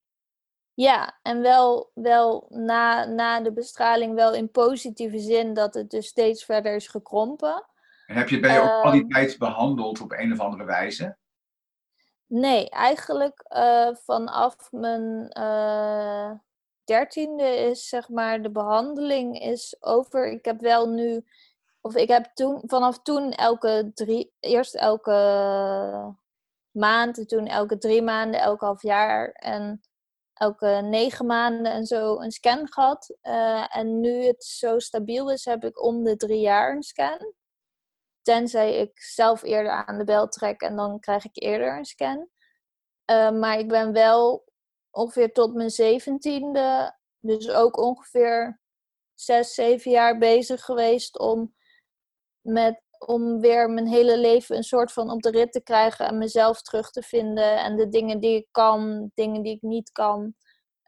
Ja, 0.75 1.19
en 1.23 1.41
wel, 1.41 1.91
wel 1.95 2.47
na, 2.49 3.05
na 3.05 3.41
de 3.41 3.53
bestraling 3.53 4.15
wel 4.15 4.35
in 4.35 4.51
positieve 4.51 5.19
zin 5.19 5.55
dat 5.55 5.75
het 5.75 5.91
dus 5.91 6.07
steeds 6.07 6.45
verder 6.45 6.75
is 6.75 6.89
gekrompen. 6.89 7.67
En 8.07 8.17
heb 8.17 8.29
je, 8.29 8.41
ben 8.41 8.53
je 8.53 8.61
ook 8.61 8.85
al 8.85 8.91
die 8.91 9.01
ehm. 9.01 9.11
tijd 9.11 9.39
behandeld 9.39 10.01
op 10.01 10.13
een 10.13 10.33
of 10.33 10.41
andere 10.41 10.65
wijze? 10.65 11.18
Nee, 12.29 12.71
eigenlijk 12.71 13.45
uh, 13.57 13.95
vanaf 13.95 14.73
mijn 14.73 15.31
uh, 15.39 16.31
dertiende 16.85 17.57
is 17.57 17.89
zeg 17.89 18.09
maar 18.09 18.43
de 18.43 18.51
behandeling 18.51 19.41
is 19.41 19.77
over. 19.81 20.31
Ik 20.31 20.45
heb 20.45 20.61
wel 20.61 20.89
nu, 20.89 21.25
of 21.81 21.95
ik 21.97 22.09
heb 22.09 22.25
toen, 22.35 22.63
vanaf 22.67 23.03
toen 23.03 23.33
elke 23.33 23.91
drie, 23.95 24.33
eerst 24.41 24.75
elke 24.75 25.13
maand, 26.71 27.19
en 27.19 27.27
toen 27.27 27.47
elke 27.47 27.79
drie 27.79 28.03
maanden, 28.03 28.41
elke 28.41 28.65
half 28.65 28.83
jaar 28.83 29.31
en 29.33 29.81
elke 30.35 30.67
negen 30.67 31.27
maanden 31.27 31.73
en 31.73 31.87
zo 31.87 32.21
een 32.21 32.31
scan 32.31 32.73
gehad. 32.73 33.17
Uh, 33.23 33.77
en 33.77 34.01
nu 34.01 34.25
het 34.25 34.45
zo 34.45 34.79
stabiel 34.79 35.31
is, 35.31 35.45
heb 35.45 35.65
ik 35.65 35.83
om 35.83 36.05
de 36.05 36.17
drie 36.17 36.41
jaar 36.41 36.73
een 36.77 36.83
scan. 36.83 37.33
Tenzij 38.29 38.75
ik 38.75 39.01
zelf 39.01 39.43
eerder 39.43 39.73
aan 39.73 39.99
de 39.99 40.05
bel 40.05 40.29
trek 40.29 40.61
en 40.61 40.77
dan 40.77 41.01
krijg 41.01 41.25
ik 41.25 41.43
eerder 41.43 41.77
een 41.77 41.85
scan. 41.85 42.29
Uh, 43.11 43.31
maar 43.31 43.59
ik 43.59 43.69
ben 43.69 43.93
wel 43.93 44.45
ongeveer 44.91 45.33
tot 45.33 45.55
mijn 45.55 45.71
zeventiende, 45.71 46.97
dus 47.21 47.51
ook 47.51 47.77
ongeveer 47.77 48.61
zes, 49.15 49.55
zeven 49.55 49.91
jaar 49.91 50.19
bezig 50.19 50.65
geweest 50.65 51.19
om, 51.19 51.55
met, 52.41 52.83
om 52.99 53.41
weer 53.41 53.71
mijn 53.71 53.87
hele 53.87 54.19
leven 54.19 54.57
een 54.57 54.63
soort 54.63 54.93
van 54.93 55.11
op 55.11 55.23
de 55.23 55.31
rit 55.31 55.53
te 55.53 55.63
krijgen 55.63 56.07
en 56.07 56.19
mezelf 56.19 56.63
terug 56.63 56.91
te 56.91 57.03
vinden. 57.03 57.59
En 57.59 57.77
de 57.77 57.89
dingen 57.89 58.21
die 58.21 58.37
ik 58.37 58.49
kan, 58.51 59.11
dingen 59.15 59.43
die 59.43 59.55
ik 59.55 59.63
niet 59.63 59.93
kan. 59.93 60.35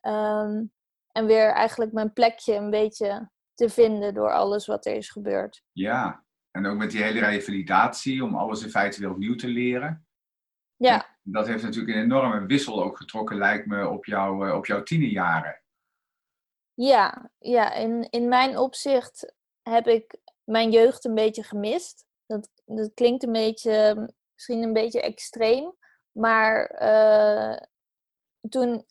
Um, 0.02 0.72
en 1.12 1.26
weer 1.26 1.52
eigenlijk 1.52 1.92
mijn 1.92 2.12
plekje 2.12 2.54
een 2.54 2.70
beetje 2.70 3.30
te 3.54 3.68
vinden 3.68 4.14
door 4.14 4.32
alles 4.32 4.66
wat 4.66 4.86
er 4.86 4.94
is 4.94 5.10
gebeurd. 5.10 5.62
Ja, 5.72 6.24
en 6.50 6.66
ook 6.66 6.76
met 6.76 6.90
die 6.90 7.02
hele 7.02 7.20
revalidatie, 7.20 8.24
om 8.24 8.34
alles 8.34 8.62
in 8.62 8.70
feite 8.70 9.00
weer 9.00 9.10
opnieuw 9.10 9.34
te 9.34 9.48
leren. 9.48 10.06
Ja. 10.76 11.18
Dat 11.22 11.46
heeft 11.46 11.62
natuurlijk 11.62 11.96
een 11.96 12.02
enorme 12.02 12.46
wissel 12.46 12.82
ook 12.82 12.96
getrokken, 12.96 13.36
lijkt 13.36 13.66
me, 13.66 13.88
op, 13.88 14.04
jou, 14.04 14.48
eh, 14.48 14.54
op 14.54 14.66
jouw 14.66 14.82
tienerjaren. 14.82 15.62
Ja, 16.74 17.30
ja 17.38 17.74
in, 17.74 18.10
in 18.10 18.28
mijn 18.28 18.58
opzicht 18.58 19.34
heb 19.62 19.86
ik 19.86 20.18
mijn 20.44 20.70
jeugd 20.70 21.04
een 21.04 21.14
beetje 21.14 21.42
gemist. 21.42 22.06
Dat, 22.26 22.50
dat 22.64 22.94
klinkt 22.94 23.22
een 23.22 23.32
beetje, 23.32 24.08
misschien 24.34 24.62
een 24.62 24.72
beetje 24.72 25.02
extreem. 25.02 25.74
Maar 26.12 26.82
uh, 26.82 27.56
toen 28.48 28.86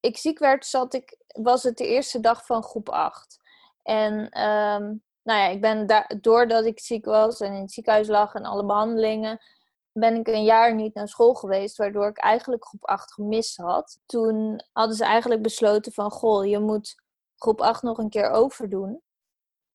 ik 0.00 0.16
ziek 0.16 0.38
werd, 0.38 0.66
zat 0.66 0.94
ik, 0.94 1.18
was 1.26 1.62
het 1.62 1.76
de 1.76 1.86
eerste 1.86 2.20
dag 2.20 2.46
van 2.46 2.62
groep 2.62 2.88
8. 2.88 3.36
En 3.82 4.40
um, 4.42 5.02
nou 5.24 5.40
ja, 5.40 5.46
ik 5.46 5.60
ben 5.60 5.86
doordat 6.20 6.64
ik 6.64 6.80
ziek 6.80 7.04
was 7.04 7.40
en 7.40 7.52
in 7.52 7.60
het 7.60 7.72
ziekenhuis 7.72 8.08
lag 8.08 8.34
en 8.34 8.44
alle 8.44 8.64
behandelingen, 8.64 9.40
ben 9.92 10.14
ik 10.14 10.26
een 10.26 10.44
jaar 10.44 10.74
niet 10.74 10.94
naar 10.94 11.08
school 11.08 11.34
geweest, 11.34 11.76
waardoor 11.76 12.08
ik 12.08 12.18
eigenlijk 12.18 12.64
groep 12.64 12.84
8 12.84 13.12
gemist 13.12 13.56
had. 13.56 13.98
Toen 14.06 14.64
hadden 14.72 14.96
ze 14.96 15.04
eigenlijk 15.04 15.42
besloten 15.42 15.92
van, 15.92 16.10
goh, 16.10 16.46
je 16.46 16.58
moet 16.58 17.02
groep 17.36 17.60
8 17.60 17.82
nog 17.82 17.98
een 17.98 18.08
keer 18.08 18.30
overdoen. 18.30 19.02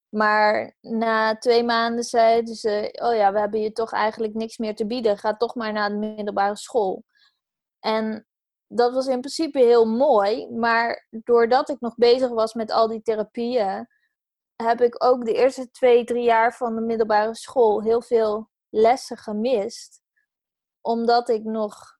Maar 0.09 0.75
na 0.81 1.37
twee 1.37 1.63
maanden 1.63 2.03
zeiden 2.03 2.55
ze, 2.55 2.99
oh 3.01 3.15
ja, 3.15 3.31
we 3.33 3.39
hebben 3.39 3.59
je 3.61 3.71
toch 3.71 3.91
eigenlijk 3.91 4.33
niks 4.33 4.57
meer 4.57 4.75
te 4.75 4.85
bieden. 4.85 5.17
Ga 5.17 5.37
toch 5.37 5.55
maar 5.55 5.73
naar 5.73 5.89
de 5.89 5.95
middelbare 5.95 6.55
school. 6.55 7.03
En 7.79 8.27
dat 8.67 8.93
was 8.93 9.07
in 9.07 9.19
principe 9.19 9.59
heel 9.59 9.85
mooi, 9.85 10.49
maar 10.51 11.07
doordat 11.09 11.69
ik 11.69 11.79
nog 11.79 11.95
bezig 11.95 12.29
was 12.29 12.53
met 12.53 12.71
al 12.71 12.87
die 12.87 13.01
therapieën, 13.01 13.87
heb 14.63 14.81
ik 14.81 15.03
ook 15.03 15.25
de 15.25 15.33
eerste 15.33 15.71
twee, 15.71 16.03
drie 16.03 16.23
jaar 16.23 16.53
van 16.55 16.75
de 16.75 16.81
middelbare 16.81 17.35
school 17.35 17.81
heel 17.81 18.01
veel 18.01 18.49
lessen 18.69 19.17
gemist. 19.17 20.01
Omdat 20.81 21.29
ik 21.29 21.43
nog 21.43 21.97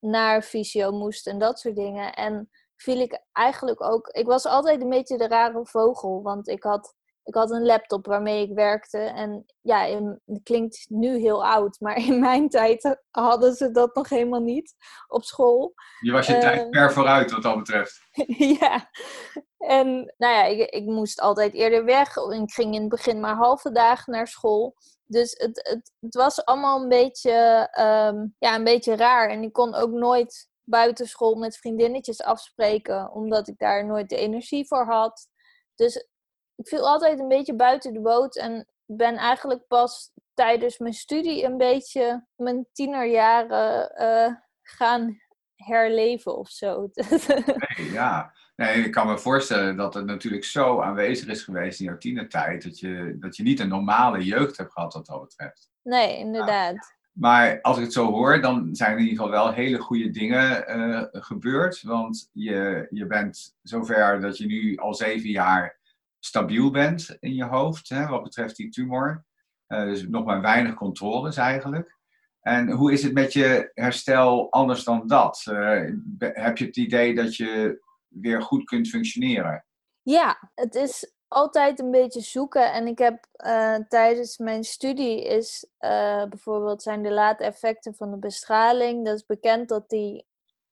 naar 0.00 0.42
fysio 0.42 0.92
moest 0.92 1.26
en 1.26 1.38
dat 1.38 1.58
soort 1.58 1.76
dingen. 1.76 2.14
En 2.14 2.50
viel 2.76 3.00
ik 3.00 3.22
eigenlijk 3.32 3.82
ook. 3.82 4.08
Ik 4.08 4.26
was 4.26 4.46
altijd 4.46 4.82
een 4.82 4.88
beetje 4.88 5.18
de 5.18 5.28
rare 5.28 5.66
vogel. 5.66 6.22
Want 6.22 6.48
ik 6.48 6.62
had 6.62 6.94
ik 7.24 7.34
had 7.34 7.50
een 7.50 7.66
laptop 7.66 8.06
waarmee 8.06 8.48
ik 8.48 8.54
werkte. 8.54 8.98
En 8.98 9.44
ja, 9.60 9.86
het 10.24 10.40
klinkt 10.42 10.86
nu 10.88 11.18
heel 11.18 11.46
oud, 11.46 11.80
maar 11.80 11.96
in 11.96 12.20
mijn 12.20 12.48
tijd 12.48 13.00
hadden 13.10 13.54
ze 13.54 13.70
dat 13.70 13.94
nog 13.94 14.08
helemaal 14.08 14.40
niet 14.40 14.74
op 15.06 15.24
school. 15.24 15.74
Je 16.00 16.12
was 16.12 16.26
je 16.26 16.38
tijd 16.38 16.60
ehm, 16.60 16.72
ver 16.72 16.92
vooruit 16.92 17.30
wat 17.30 17.42
dat 17.42 17.56
betreft. 17.56 18.00
ja, 18.60 18.90
en 19.62 20.14
nou 20.16 20.34
ja, 20.34 20.44
ik, 20.44 20.70
ik 20.70 20.84
moest 20.84 21.20
altijd 21.20 21.54
eerder 21.54 21.84
weg. 21.84 22.16
Ik 22.16 22.52
ging 22.52 22.74
in 22.74 22.80
het 22.80 22.88
begin 22.88 23.20
maar 23.20 23.34
halve 23.34 23.72
dagen 23.72 24.12
naar 24.12 24.26
school. 24.28 24.74
Dus 25.06 25.32
het, 25.32 25.68
het, 25.68 25.92
het 26.00 26.14
was 26.14 26.44
allemaal 26.44 26.82
een 26.82 26.88
beetje, 26.88 27.68
ehm, 27.70 28.26
ja, 28.38 28.54
een 28.54 28.64
beetje 28.64 28.96
raar. 28.96 29.28
En 29.30 29.42
ik 29.42 29.52
kon 29.52 29.74
ook 29.74 29.90
nooit 29.90 30.48
buitenschool 30.64 31.34
met 31.34 31.56
vriendinnetjes 31.56 32.22
afspreken, 32.22 33.12
omdat 33.12 33.48
ik 33.48 33.58
daar 33.58 33.86
nooit 33.86 34.08
de 34.08 34.16
energie 34.16 34.66
voor 34.66 34.84
had. 34.84 35.28
Dus 35.74 35.96
ik 36.54 36.68
viel 36.68 36.88
altijd 36.88 37.18
een 37.18 37.28
beetje 37.28 37.54
buiten 37.54 37.92
de 37.92 38.00
boot 38.00 38.36
en 38.36 38.68
ben 38.86 39.16
eigenlijk 39.16 39.66
pas 39.66 40.10
tijdens 40.34 40.78
mijn 40.78 40.94
studie 40.94 41.44
een 41.44 41.56
beetje 41.56 42.26
mijn 42.36 42.66
tienerjaren 42.72 43.92
uh, 44.02 44.34
gaan 44.62 45.20
herleven 45.54 46.36
of 46.36 46.48
zo. 46.48 46.88
ja, 47.92 48.32
nee, 48.56 48.84
ik 48.84 48.92
kan 48.92 49.06
me 49.06 49.18
voorstellen 49.18 49.76
dat 49.76 49.94
het 49.94 50.06
natuurlijk 50.06 50.44
zo 50.44 50.80
aanwezig 50.80 51.28
is 51.28 51.42
geweest 51.42 51.80
in 51.80 51.86
jouw 51.86 51.98
tienertijd, 51.98 52.62
dat 52.62 52.78
je, 52.78 53.16
dat 53.18 53.36
je 53.36 53.42
niet 53.42 53.60
een 53.60 53.68
normale 53.68 54.24
jeugd 54.24 54.56
hebt 54.56 54.72
gehad 54.72 54.94
wat 54.94 55.06
dat 55.06 55.22
betreft. 55.22 55.70
Nee, 55.82 56.18
inderdaad. 56.18 56.94
Maar 57.12 57.60
als 57.60 57.76
ik 57.76 57.82
het 57.82 57.92
zo 57.92 58.10
hoor, 58.10 58.40
dan 58.40 58.68
zijn 58.72 58.92
er 58.92 58.98
in 58.98 59.02
ieder 59.02 59.16
geval 59.16 59.44
wel 59.44 59.52
hele 59.52 59.78
goede 59.78 60.10
dingen 60.10 60.78
uh, 60.78 61.02
gebeurd. 61.10 61.82
Want 61.82 62.30
je, 62.32 62.86
je 62.90 63.06
bent 63.06 63.56
zover 63.62 64.20
dat 64.20 64.38
je 64.38 64.46
nu 64.46 64.76
al 64.76 64.94
zeven 64.94 65.30
jaar 65.30 65.80
stabiel 66.18 66.70
bent 66.70 67.16
in 67.20 67.34
je 67.34 67.44
hoofd, 67.44 67.88
hè, 67.88 68.06
wat 68.06 68.22
betreft 68.22 68.56
die 68.56 68.68
tumor. 68.68 69.24
Uh, 69.68 69.84
dus 69.84 70.08
nog 70.08 70.24
maar 70.24 70.40
weinig 70.40 70.74
controles 70.74 71.36
eigenlijk. 71.36 71.96
En 72.40 72.70
hoe 72.70 72.92
is 72.92 73.02
het 73.02 73.12
met 73.12 73.32
je 73.32 73.70
herstel 73.74 74.52
anders 74.52 74.84
dan 74.84 75.06
dat? 75.06 75.46
Uh, 75.50 75.90
heb 76.18 76.58
je 76.58 76.64
het 76.64 76.76
idee 76.76 77.14
dat 77.14 77.36
je 77.36 77.80
weer 78.12 78.42
goed 78.42 78.64
kunt 78.64 78.88
functioneren? 78.88 79.64
Ja, 80.02 80.50
het 80.54 80.74
is 80.74 81.12
altijd 81.28 81.80
een 81.80 81.90
beetje 81.90 82.20
zoeken. 82.20 82.72
En 82.72 82.86
ik 82.86 82.98
heb 82.98 83.26
uh, 83.46 83.76
tijdens 83.88 84.38
mijn 84.38 84.64
studie 84.64 85.24
is 85.24 85.66
bijvoorbeeld 86.28 86.82
zijn 86.82 87.02
de 87.02 87.12
late 87.12 87.44
effecten 87.44 87.94
van 87.94 88.10
de 88.10 88.18
bestraling. 88.18 89.04
Dat 89.04 89.14
is 89.14 89.26
bekend 89.26 89.68
dat 89.68 89.88
die 89.88 90.26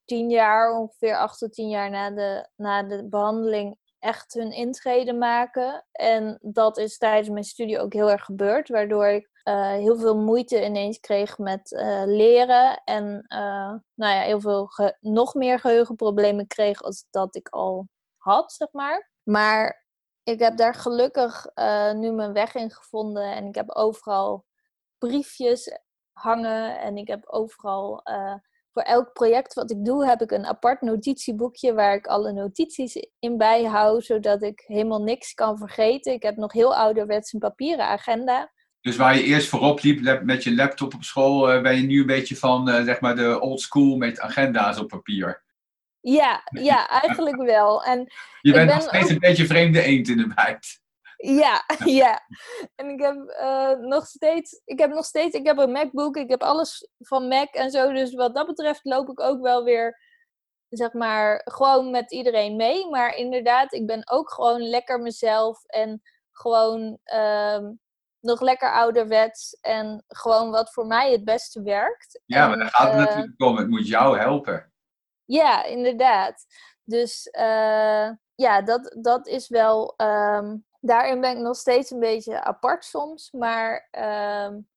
tien 0.04 0.30
jaar, 0.30 0.78
ongeveer 0.78 1.16
acht 1.16 1.38
tot 1.38 1.52
tien 1.52 1.68
jaar 1.68 1.90
na 1.90 2.10
de, 2.10 2.48
na 2.56 2.82
de 2.82 3.08
behandeling 3.08 3.78
echt 3.98 4.34
hun 4.34 4.52
intrede 4.52 5.12
maken. 5.12 5.86
En 5.92 6.38
dat 6.42 6.78
is 6.78 6.98
tijdens 6.98 7.28
mijn 7.28 7.44
studie 7.44 7.78
ook 7.78 7.92
heel 7.92 8.10
erg 8.10 8.24
gebeurd, 8.24 8.68
waardoor 8.68 9.06
ik 9.06 9.28
uh, 9.50 9.70
heel 9.70 9.96
veel 9.96 10.16
moeite 10.16 10.64
ineens 10.64 11.00
kreeg 11.00 11.38
met 11.38 11.70
uh, 11.70 12.02
leren. 12.06 12.82
En 12.84 13.04
uh, 13.28 13.74
nou 13.94 14.14
ja, 14.14 14.20
heel 14.20 14.40
veel 14.40 14.70
nog 15.00 15.34
meer 15.34 15.58
geheugenproblemen 15.58 16.46
kreeg 16.46 16.82
als 16.82 17.06
dat 17.10 17.34
ik 17.34 17.48
al 17.48 17.88
had, 18.16 18.52
zeg 18.52 18.68
maar. 18.72 19.10
Maar 19.22 19.86
ik 20.22 20.38
heb 20.38 20.56
daar 20.56 20.74
gelukkig 20.74 21.46
nu 21.94 22.12
mijn 22.12 22.32
weg 22.32 22.54
in 22.54 22.70
gevonden. 22.70 23.34
En 23.34 23.46
ik 23.46 23.54
heb 23.54 23.70
overal 23.70 24.44
briefjes 24.98 25.78
hangen. 26.12 26.80
En 26.80 26.96
ik 26.96 27.08
heb 27.08 27.26
overal 27.26 28.02
voor 28.72 28.82
elk 28.82 29.12
project 29.12 29.54
wat 29.54 29.70
ik 29.70 29.84
doe, 29.84 30.06
heb 30.06 30.20
ik 30.20 30.30
een 30.30 30.46
apart 30.46 30.80
notitieboekje 30.80 31.74
waar 31.74 31.94
ik 31.94 32.06
alle 32.06 32.32
notities 32.32 33.08
in 33.18 33.36
bijhoud, 33.36 34.04
zodat 34.04 34.42
ik 34.42 34.60
helemaal 34.66 35.02
niks 35.02 35.34
kan 35.34 35.58
vergeten. 35.58 36.12
Ik 36.12 36.22
heb 36.22 36.36
nog 36.36 36.52
heel 36.52 36.76
ouderwets 36.76 37.32
een 37.32 37.38
papieren 37.38 37.84
agenda. 37.84 38.52
Dus 38.80 38.96
waar 38.96 39.16
je 39.16 39.22
eerst 39.22 39.48
voorop 39.48 39.82
liep 39.82 40.22
met 40.22 40.44
je 40.44 40.54
laptop 40.54 40.94
op 40.94 41.02
school, 41.02 41.50
eh, 41.50 41.62
ben 41.62 41.76
je 41.76 41.82
nu 41.82 42.00
een 42.00 42.06
beetje 42.06 42.36
van 42.36 42.68
uh, 42.68 42.84
zeg 42.84 43.00
maar 43.00 43.16
de 43.16 43.40
old 43.40 43.60
school 43.60 43.96
met 43.96 44.20
agenda's 44.20 44.78
op 44.78 44.88
papier. 44.88 45.42
Ja, 46.00 46.42
ja 46.50 46.88
eigenlijk 46.88 47.36
wel. 47.36 47.84
En 47.84 48.12
je 48.40 48.52
bent 48.52 48.72
nog 48.72 48.82
steeds 48.82 49.10
een 49.10 49.18
beetje 49.18 49.46
vreemde 49.46 49.82
eend 49.82 50.08
in 50.08 50.16
de 50.16 50.32
bijt. 50.34 50.80
Ja, 51.16 51.64
ja. 51.84 52.20
En 52.74 52.88
ik 52.88 53.00
heb 53.00 53.16
uh, 53.42 53.88
nog 53.88 54.06
steeds, 54.06 54.62
ik 54.64 54.78
heb 54.78 54.90
nog 54.90 55.04
steeds, 55.04 55.36
ik 55.36 55.46
heb 55.46 55.58
een 55.58 55.72
MacBook, 55.72 56.16
ik 56.16 56.30
heb 56.30 56.42
alles 56.42 56.88
van 56.98 57.28
Mac 57.28 57.54
en 57.54 57.70
zo. 57.70 57.92
Dus 57.92 58.14
wat 58.14 58.34
dat 58.34 58.46
betreft 58.46 58.80
loop 58.82 59.08
ik 59.08 59.20
ook 59.20 59.40
wel 59.40 59.64
weer, 59.64 59.98
zeg 60.68 60.92
maar, 60.92 61.40
gewoon 61.44 61.90
met 61.90 62.12
iedereen 62.12 62.56
mee. 62.56 62.88
Maar 62.90 63.16
inderdaad, 63.16 63.72
ik 63.72 63.86
ben 63.86 64.10
ook 64.10 64.32
gewoon 64.32 64.62
lekker 64.62 65.00
mezelf 65.00 65.64
en 65.64 66.02
gewoon 66.30 66.98
uh, 67.04 67.68
nog 68.20 68.40
lekker 68.40 68.72
ouderwets 68.72 69.58
en 69.60 70.04
gewoon 70.08 70.50
wat 70.50 70.72
voor 70.72 70.86
mij 70.86 71.12
het 71.12 71.24
beste 71.24 71.62
werkt. 71.62 72.20
Ja, 72.26 72.48
maar 72.48 72.58
daar 72.58 72.68
gaat 72.68 72.92
het 72.92 73.00
uh, 73.00 73.06
natuurlijk 73.06 73.42
om. 73.42 73.56
Het 73.56 73.68
moet 73.68 73.88
jou 73.88 74.18
helpen. 74.18 74.72
Ja, 75.24 75.64
inderdaad. 75.64 76.46
Dus 76.84 77.28
uh, 77.38 78.10
ja, 78.34 78.62
dat, 78.64 78.96
dat 79.00 79.26
is 79.26 79.48
wel. 79.48 79.94
Um, 79.96 80.66
daarin 80.80 81.20
ben 81.20 81.36
ik 81.36 81.42
nog 81.42 81.56
steeds 81.56 81.90
een 81.90 82.00
beetje 82.00 82.42
apart 82.42 82.84
soms. 82.84 83.30
Maar 83.30 83.88
um, 83.90 84.68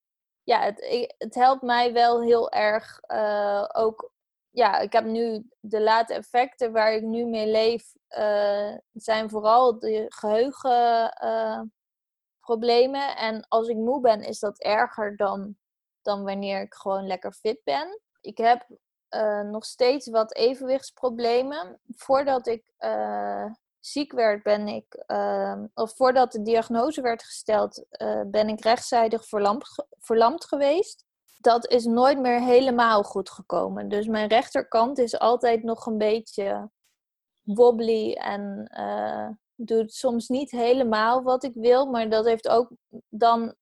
ja, 0.44 0.60
het, 0.60 1.14
het 1.18 1.36
helpt 1.36 1.62
mij 1.62 1.94
wel 1.94 2.22
heel 2.22 2.52
erg 2.52 3.00
uh, 3.08 3.66
ook. 3.74 4.12
Ja, 4.50 4.80
ik 4.80 4.94
heb 4.94 5.06
nu 5.06 5.50
de 5.60 5.82
late 5.82 6.14
effecten 6.14 6.72
waar 6.72 6.94
ik 6.94 7.02
nu 7.02 7.26
mee 7.26 7.48
leef, 7.48 7.94
zijn 8.94 9.30
vooral 9.30 9.80
de 9.80 10.06
geheugenproblemen. 12.44 13.18
en 13.18 13.46
als 13.48 13.68
ik 13.68 13.76
moe 13.76 14.02
ben, 14.02 14.22
is 14.22 14.40
dat 14.40 14.60
erger 14.60 15.16
dan, 15.16 15.56
dan 16.02 16.24
wanneer 16.24 16.62
ik 16.62 16.74
gewoon 16.74 17.08
lekker 17.08 17.34
fit 17.34 17.62
ben. 17.64 18.02
Ik 18.22 18.38
heb 18.38 18.68
uh, 19.10 19.42
nog 19.42 19.66
steeds 19.66 20.10
wat 20.10 20.36
evenwichtsproblemen. 20.36 21.80
Voordat 21.96 22.48
ik 22.48 22.74
uh, 22.80 23.46
ziek 23.80 24.12
werd, 24.12 24.44
ben 24.44 24.68
ik, 24.68 25.04
uh, 25.08 25.64
of 25.74 25.96
voordat 25.96 26.32
de 26.32 26.42
diagnose 26.42 27.02
werd 27.02 27.24
gesteld, 27.24 27.86
ben 28.28 28.48
ik 28.48 28.64
rechtszijdig 28.64 29.28
verlamd, 29.28 29.86
verlamd 30.00 30.46
geweest. 30.46 31.06
Dat 31.38 31.68
is 31.68 31.86
nooit 31.86 32.20
meer 32.20 32.40
helemaal 32.40 33.04
goed 33.04 33.30
gekomen. 33.30 33.90
Dus 33.90 34.08
mijn 34.08 34.28
rechterkant 34.28 34.98
is 34.98 35.20
altijd 35.20 35.64
nog 35.64 35.86
een 35.86 35.98
beetje 35.98 36.70
wobbly 37.42 38.14
en 38.14 38.68
doet 39.56 39.94
soms 39.94 40.28
niet 40.28 40.52
helemaal 40.52 41.24
wat 41.24 41.44
ik 41.44 41.54
wil. 41.54 41.86
Maar 41.86 42.10
dat 42.10 42.26
heeft 42.26 42.48
ook 42.48 42.70
dan 43.10 43.56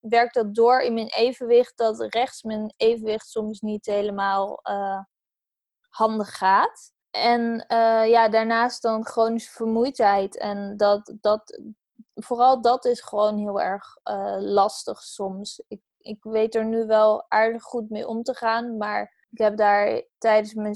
werkt 0.00 0.34
dat 0.34 0.54
door 0.54 0.80
in 0.80 0.94
mijn 0.94 1.08
evenwicht, 1.08 1.76
dat 1.76 2.06
rechts 2.08 2.42
mijn 2.42 2.72
evenwicht 2.76 3.28
soms 3.28 3.60
niet 3.60 3.86
helemaal 3.86 4.60
uh, 4.62 5.00
handig 5.88 6.36
gaat. 6.36 6.92
En 7.10 7.64
uh, 7.68 8.08
ja, 8.08 8.28
daarnaast 8.28 8.82
dan 8.82 9.06
chronische 9.06 9.52
vermoeidheid. 9.52 10.38
En 10.38 10.76
dat, 10.76 11.14
dat, 11.20 11.60
vooral 12.14 12.60
dat 12.60 12.84
is 12.84 13.00
gewoon 13.00 13.38
heel 13.38 13.60
erg 13.60 13.96
uh, 14.04 14.36
lastig 14.38 15.02
soms. 15.02 15.62
Ik, 15.68 15.80
ik 15.98 16.22
weet 16.22 16.54
er 16.54 16.64
nu 16.64 16.86
wel 16.86 17.24
aardig 17.28 17.62
goed 17.62 17.90
mee 17.90 18.08
om 18.08 18.22
te 18.22 18.34
gaan, 18.34 18.76
maar 18.76 19.17
ik 19.30 19.38
heb 19.38 19.56
daar 19.56 20.02
tijdens 20.18 20.54
mijn, 20.54 20.74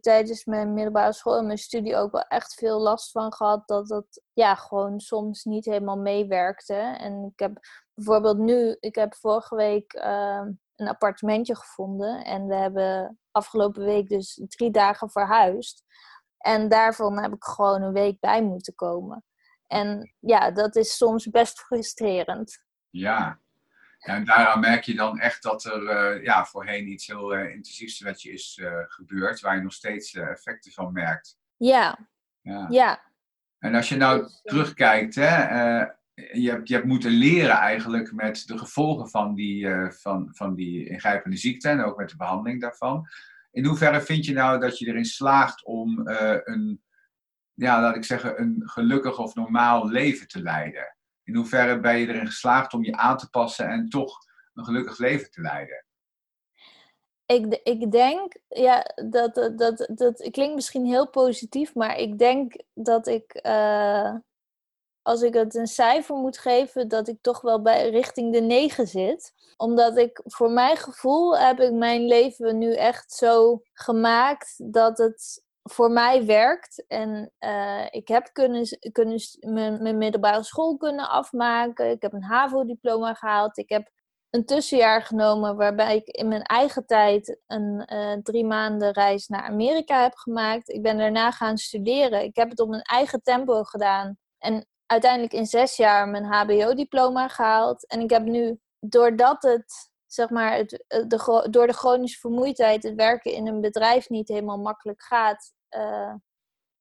tijdens 0.00 0.44
mijn 0.44 0.72
middelbare 0.72 1.12
school 1.12 1.36
en 1.36 1.46
mijn 1.46 1.58
studie 1.58 1.96
ook 1.96 2.12
wel 2.12 2.26
echt 2.26 2.54
veel 2.54 2.80
last 2.80 3.10
van 3.10 3.32
gehad. 3.32 3.68
Dat 3.68 3.88
dat 3.88 4.22
ja, 4.32 4.54
gewoon 4.54 5.00
soms 5.00 5.44
niet 5.44 5.64
helemaal 5.64 5.98
meewerkte. 5.98 6.74
En 6.74 7.30
ik 7.32 7.38
heb 7.38 7.58
bijvoorbeeld 7.94 8.38
nu, 8.38 8.76
ik 8.80 8.94
heb 8.94 9.14
vorige 9.14 9.56
week 9.56 9.94
uh, 9.94 10.46
een 10.76 10.88
appartementje 10.88 11.56
gevonden. 11.56 12.24
En 12.24 12.46
we 12.46 12.54
hebben 12.54 13.18
afgelopen 13.30 13.84
week 13.84 14.08
dus 14.08 14.42
drie 14.48 14.70
dagen 14.70 15.10
verhuisd. 15.10 15.84
En 16.38 16.68
daarvan 16.68 17.18
heb 17.18 17.32
ik 17.32 17.44
gewoon 17.44 17.82
een 17.82 17.92
week 17.92 18.20
bij 18.20 18.42
moeten 18.42 18.74
komen. 18.74 19.24
En 19.66 20.14
ja, 20.18 20.50
dat 20.50 20.76
is 20.76 20.96
soms 20.96 21.30
best 21.30 21.60
frustrerend. 21.60 22.64
Ja, 22.90 23.41
en 24.02 24.24
daaraan 24.24 24.60
merk 24.60 24.84
je 24.84 24.94
dan 24.94 25.18
echt 25.18 25.42
dat 25.42 25.64
er 25.64 25.82
uh, 25.82 26.24
ja, 26.24 26.44
voorheen 26.44 26.88
iets 26.88 27.06
heel 27.06 27.36
uh, 27.36 27.50
intensiefs 27.50 28.00
met 28.00 28.22
je 28.22 28.32
is 28.32 28.58
uh, 28.62 28.72
gebeurd, 28.86 29.40
waar 29.40 29.56
je 29.56 29.62
nog 29.62 29.72
steeds 29.72 30.14
effecten 30.14 30.72
van 30.72 30.92
merkt. 30.92 31.38
Ja. 31.56 32.08
ja. 32.40 32.66
ja. 32.70 33.02
En 33.58 33.74
als 33.74 33.88
je 33.88 33.96
nou 33.96 34.28
terugkijkt, 34.42 35.14
hè, 35.14 35.50
je, 36.14 36.50
hebt, 36.50 36.68
je 36.68 36.74
hebt 36.74 36.86
moeten 36.86 37.10
leren 37.10 37.56
eigenlijk 37.56 38.12
met 38.12 38.46
de 38.46 38.58
gevolgen 38.58 39.08
van 39.08 39.34
die, 39.34 39.68
van, 39.90 40.28
van 40.32 40.54
die 40.54 40.88
ingrijpende 40.88 41.36
ziekte 41.36 41.68
en 41.68 41.84
ook 41.84 41.96
met 41.96 42.08
de 42.08 42.16
behandeling 42.16 42.60
daarvan. 42.60 43.08
In 43.50 43.64
hoeverre 43.64 44.00
vind 44.00 44.24
je 44.24 44.32
nou 44.32 44.60
dat 44.60 44.78
je 44.78 44.86
erin 44.86 45.04
slaagt 45.04 45.64
om 45.64 46.00
een, 46.44 46.82
ja, 47.54 47.80
laat 47.80 47.96
ik 47.96 48.04
zeggen, 48.04 48.40
een 48.40 48.62
gelukkig 48.64 49.18
of 49.18 49.34
normaal 49.34 49.88
leven 49.88 50.28
te 50.28 50.42
leiden? 50.42 50.96
In 51.32 51.38
hoeverre 51.38 51.80
ben 51.80 51.98
je 51.98 52.08
erin 52.08 52.26
geslaagd 52.26 52.72
om 52.72 52.84
je 52.84 52.96
aan 52.96 53.16
te 53.16 53.30
passen 53.30 53.68
en 53.68 53.88
toch 53.88 54.18
een 54.54 54.64
gelukkig 54.64 54.98
leven 54.98 55.30
te 55.30 55.40
leiden? 55.40 55.84
Ik, 57.26 57.60
ik 57.62 57.92
denk, 57.92 58.36
ja, 58.48 58.84
dat, 59.10 59.34
dat, 59.34 59.58
dat, 59.58 59.88
dat 59.94 60.28
klinkt 60.30 60.54
misschien 60.54 60.86
heel 60.86 61.08
positief, 61.08 61.74
maar 61.74 61.96
ik 61.96 62.18
denk 62.18 62.54
dat 62.74 63.06
ik, 63.06 63.40
uh, 63.42 64.14
als 65.02 65.22
ik 65.22 65.34
het 65.34 65.54
een 65.54 65.66
cijfer 65.66 66.16
moet 66.16 66.38
geven, 66.38 66.88
dat 66.88 67.08
ik 67.08 67.18
toch 67.20 67.40
wel 67.40 67.62
bij 67.62 67.90
richting 67.90 68.32
de 68.32 68.40
9 68.40 68.86
zit. 68.86 69.34
Omdat 69.56 69.96
ik, 69.96 70.20
voor 70.24 70.50
mijn 70.50 70.76
gevoel, 70.76 71.38
heb 71.38 71.60
ik 71.60 71.72
mijn 71.72 72.06
leven 72.06 72.58
nu 72.58 72.74
echt 72.74 73.12
zo 73.12 73.62
gemaakt 73.72 74.54
dat 74.72 74.98
het 74.98 75.42
voor 75.62 75.90
mij 75.90 76.26
werkt. 76.26 76.84
En 76.88 77.32
uh, 77.40 77.86
ik 77.90 78.08
heb 78.08 78.30
kunnen, 78.32 78.78
kunnen 78.92 79.20
mijn, 79.40 79.98
middelbare 79.98 80.42
school 80.42 80.76
kunnen 80.76 81.08
afmaken. 81.08 81.90
Ik 81.90 82.02
heb 82.02 82.12
een 82.12 82.24
HAVO-diploma 82.24 83.14
gehaald. 83.14 83.58
Ik 83.58 83.68
heb 83.68 83.90
een 84.30 84.44
tussenjaar 84.44 85.02
genomen 85.02 85.56
waarbij 85.56 85.96
ik 85.96 86.06
in 86.06 86.28
mijn 86.28 86.42
eigen 86.42 86.86
tijd 86.86 87.40
een 87.46 87.88
uh, 87.92 88.12
drie 88.22 88.44
maanden 88.44 88.92
reis 88.92 89.26
naar 89.26 89.42
Amerika 89.42 90.02
heb 90.02 90.14
gemaakt. 90.14 90.68
Ik 90.68 90.82
ben 90.82 90.98
daarna 90.98 91.30
gaan 91.30 91.58
studeren. 91.58 92.22
Ik 92.22 92.36
heb 92.36 92.50
het 92.50 92.60
op 92.60 92.68
mijn 92.68 92.82
eigen 92.82 93.22
tempo 93.22 93.62
gedaan. 93.62 94.16
En 94.38 94.66
uiteindelijk 94.86 95.32
in 95.32 95.46
zes 95.46 95.76
jaar 95.76 96.08
mijn 96.08 96.24
HBO-diploma 96.24 97.28
gehaald. 97.28 97.86
En 97.86 98.00
ik 98.00 98.10
heb 98.10 98.22
nu, 98.22 98.58
doordat 98.80 99.42
het 99.42 99.91
zeg 100.12 100.30
maar, 100.30 100.56
het, 100.56 100.84
eh, 100.86 101.02
de, 101.06 101.46
door 101.50 101.66
de 101.66 101.72
chronische 101.72 102.20
vermoeidheid 102.20 102.82
het 102.82 102.94
werken 102.94 103.32
in 103.32 103.46
een 103.46 103.60
bedrijf 103.60 104.08
niet 104.08 104.28
helemaal 104.28 104.58
makkelijk 104.58 105.02
gaat, 105.02 105.52
uh, 105.70 106.14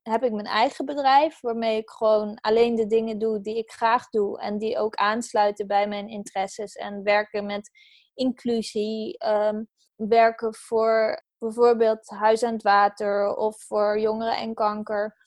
heb 0.01 0.23
ik 0.23 0.31
mijn 0.31 0.45
eigen 0.45 0.85
bedrijf, 0.85 1.41
waarmee 1.41 1.77
ik 1.77 1.89
gewoon 1.89 2.39
alleen 2.41 2.75
de 2.75 2.87
dingen 2.87 3.19
doe 3.19 3.41
die 3.41 3.57
ik 3.57 3.71
graag 3.71 4.09
doe 4.09 4.39
en 4.39 4.57
die 4.57 4.77
ook 4.77 4.95
aansluiten 4.95 5.67
bij 5.67 5.87
mijn 5.87 6.07
interesses. 6.07 6.75
En 6.75 7.03
werken 7.03 7.45
met 7.45 7.69
inclusie, 8.13 9.25
um, 9.25 9.67
werken 9.95 10.55
voor 10.55 11.23
bijvoorbeeld 11.37 12.09
Huis 12.09 12.43
aan 12.43 12.53
het 12.53 12.63
Water 12.63 13.35
of 13.35 13.63
voor 13.63 13.99
jongeren 13.99 14.37
en 14.37 14.53
kanker. 14.53 15.17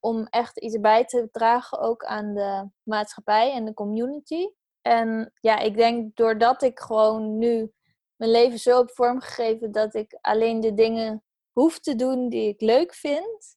Om 0.00 0.26
echt 0.26 0.58
iets 0.58 0.80
bij 0.80 1.04
te 1.04 1.28
dragen 1.30 1.78
ook 1.78 2.04
aan 2.04 2.34
de 2.34 2.68
maatschappij 2.82 3.52
en 3.52 3.64
de 3.64 3.74
community. 3.74 4.46
En 4.82 5.32
ja, 5.40 5.58
ik 5.58 5.76
denk 5.76 6.16
doordat 6.16 6.62
ik 6.62 6.78
gewoon 6.78 7.38
nu 7.38 7.72
mijn 8.16 8.30
leven 8.30 8.58
zo 8.58 8.78
heb 8.78 8.90
vormgegeven 8.90 9.72
dat 9.72 9.94
ik 9.94 10.18
alleen 10.20 10.60
de 10.60 10.74
dingen 10.74 11.22
hoef 11.52 11.78
te 11.78 11.94
doen 11.94 12.28
die 12.28 12.48
ik 12.48 12.60
leuk 12.60 12.94
vind, 12.94 13.56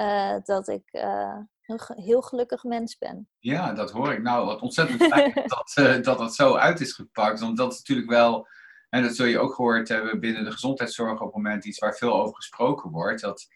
uh, 0.00 0.36
dat 0.42 0.68
ik 0.68 0.92
uh, 0.92 1.36
een 1.66 1.80
heel 1.94 2.22
gelukkig 2.22 2.64
mens 2.64 2.98
ben. 2.98 3.28
Ja, 3.38 3.72
dat 3.72 3.90
hoor 3.90 4.12
ik. 4.12 4.22
Nou, 4.22 4.46
wat 4.46 4.60
ontzettend 4.60 5.02
fijn 5.02 5.32
dat, 5.46 5.74
uh, 5.78 6.02
dat 6.02 6.18
dat 6.18 6.34
zo 6.34 6.54
uit 6.54 6.80
is 6.80 6.92
gepakt. 6.92 7.40
Want 7.40 7.56
dat 7.56 7.72
is 7.72 7.78
natuurlijk 7.78 8.10
wel, 8.10 8.46
en 8.88 9.02
dat 9.02 9.16
zul 9.16 9.26
je 9.26 9.38
ook 9.38 9.54
gehoord 9.54 9.88
hebben 9.88 10.20
binnen 10.20 10.44
de 10.44 10.52
gezondheidszorg 10.52 11.20
op 11.20 11.26
het 11.26 11.34
moment 11.34 11.64
iets 11.64 11.78
waar 11.78 11.94
veel 11.94 12.14
over 12.14 12.34
gesproken 12.34 12.90
wordt. 12.90 13.20
Dat 13.20 13.46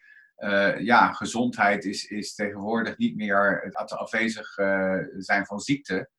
ja, 0.79 1.11
gezondheid 1.11 1.85
is, 1.85 2.05
is 2.05 2.35
tegenwoordig 2.35 2.97
niet 2.97 3.15
meer 3.15 3.61
het 3.63 3.91
afwezig 3.91 4.53
zijn 5.17 5.45
van 5.45 5.59
ziekte. 5.59 6.09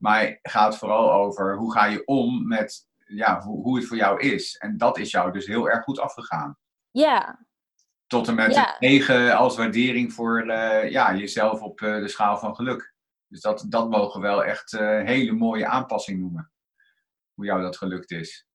Maar 0.00 0.38
gaat 0.42 0.78
vooral 0.78 1.12
over 1.12 1.56
hoe 1.56 1.72
ga 1.72 1.84
je 1.84 2.04
om 2.04 2.48
met 2.48 2.88
ja, 3.06 3.40
hoe, 3.40 3.62
hoe 3.62 3.76
het 3.76 3.86
voor 3.86 3.96
jou 3.96 4.20
is. 4.20 4.56
En 4.56 4.76
dat 4.76 4.98
is 4.98 5.10
jou 5.10 5.32
dus 5.32 5.46
heel 5.46 5.70
erg 5.70 5.84
goed 5.84 5.98
afgegaan. 5.98 6.58
Ja. 6.90 7.46
Tot 8.06 8.28
en 8.28 8.34
met 8.34 8.54
ja. 8.54 8.76
9 8.78 9.36
als 9.36 9.56
waardering 9.56 10.12
voor 10.12 10.46
uh, 10.46 10.90
ja, 10.90 11.14
jezelf 11.14 11.62
op 11.62 11.78
de 11.78 12.08
schaal 12.08 12.38
van 12.38 12.54
geluk. 12.54 12.94
Dus 13.26 13.40
dat, 13.40 13.66
dat 13.68 13.90
mogen 13.90 14.20
we 14.20 14.26
wel 14.26 14.44
echt 14.44 14.72
een 14.72 15.06
hele 15.06 15.32
mooie 15.32 15.66
aanpassing 15.66 16.20
noemen. 16.20 16.52
Hoe 17.34 17.44
jou 17.44 17.62
dat 17.62 17.76
gelukt 17.76 18.10
is. 18.10 18.46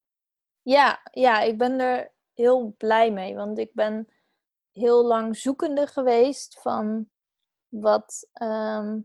Ja, 0.61 0.99
ja, 1.11 1.41
ik 1.41 1.57
ben 1.57 1.79
er 1.79 2.13
heel 2.33 2.75
blij 2.77 3.11
mee. 3.11 3.35
Want 3.35 3.57
ik 3.57 3.73
ben 3.73 4.07
heel 4.71 5.05
lang 5.05 5.37
zoekende 5.37 5.87
geweest 5.87 6.61
van 6.61 7.09
wat 7.67 8.29
ehm, 8.33 8.99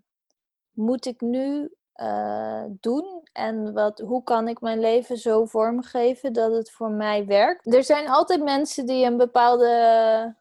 moet 0.70 1.06
ik 1.06 1.20
nu 1.20 1.74
uh, 2.02 2.64
doen 2.80 3.20
en 3.32 3.72
wat, 3.72 3.98
hoe 3.98 4.22
kan 4.22 4.48
ik 4.48 4.60
mijn 4.60 4.80
leven 4.80 5.16
zo 5.16 5.44
vormgeven 5.44 6.32
dat 6.32 6.52
het 6.52 6.70
voor 6.70 6.90
mij 6.90 7.26
werkt. 7.26 7.74
Er 7.74 7.84
zijn 7.84 8.08
altijd 8.08 8.42
mensen 8.42 8.86
die 8.86 9.04
een 9.04 9.16
bepaalde, 9.16 10.36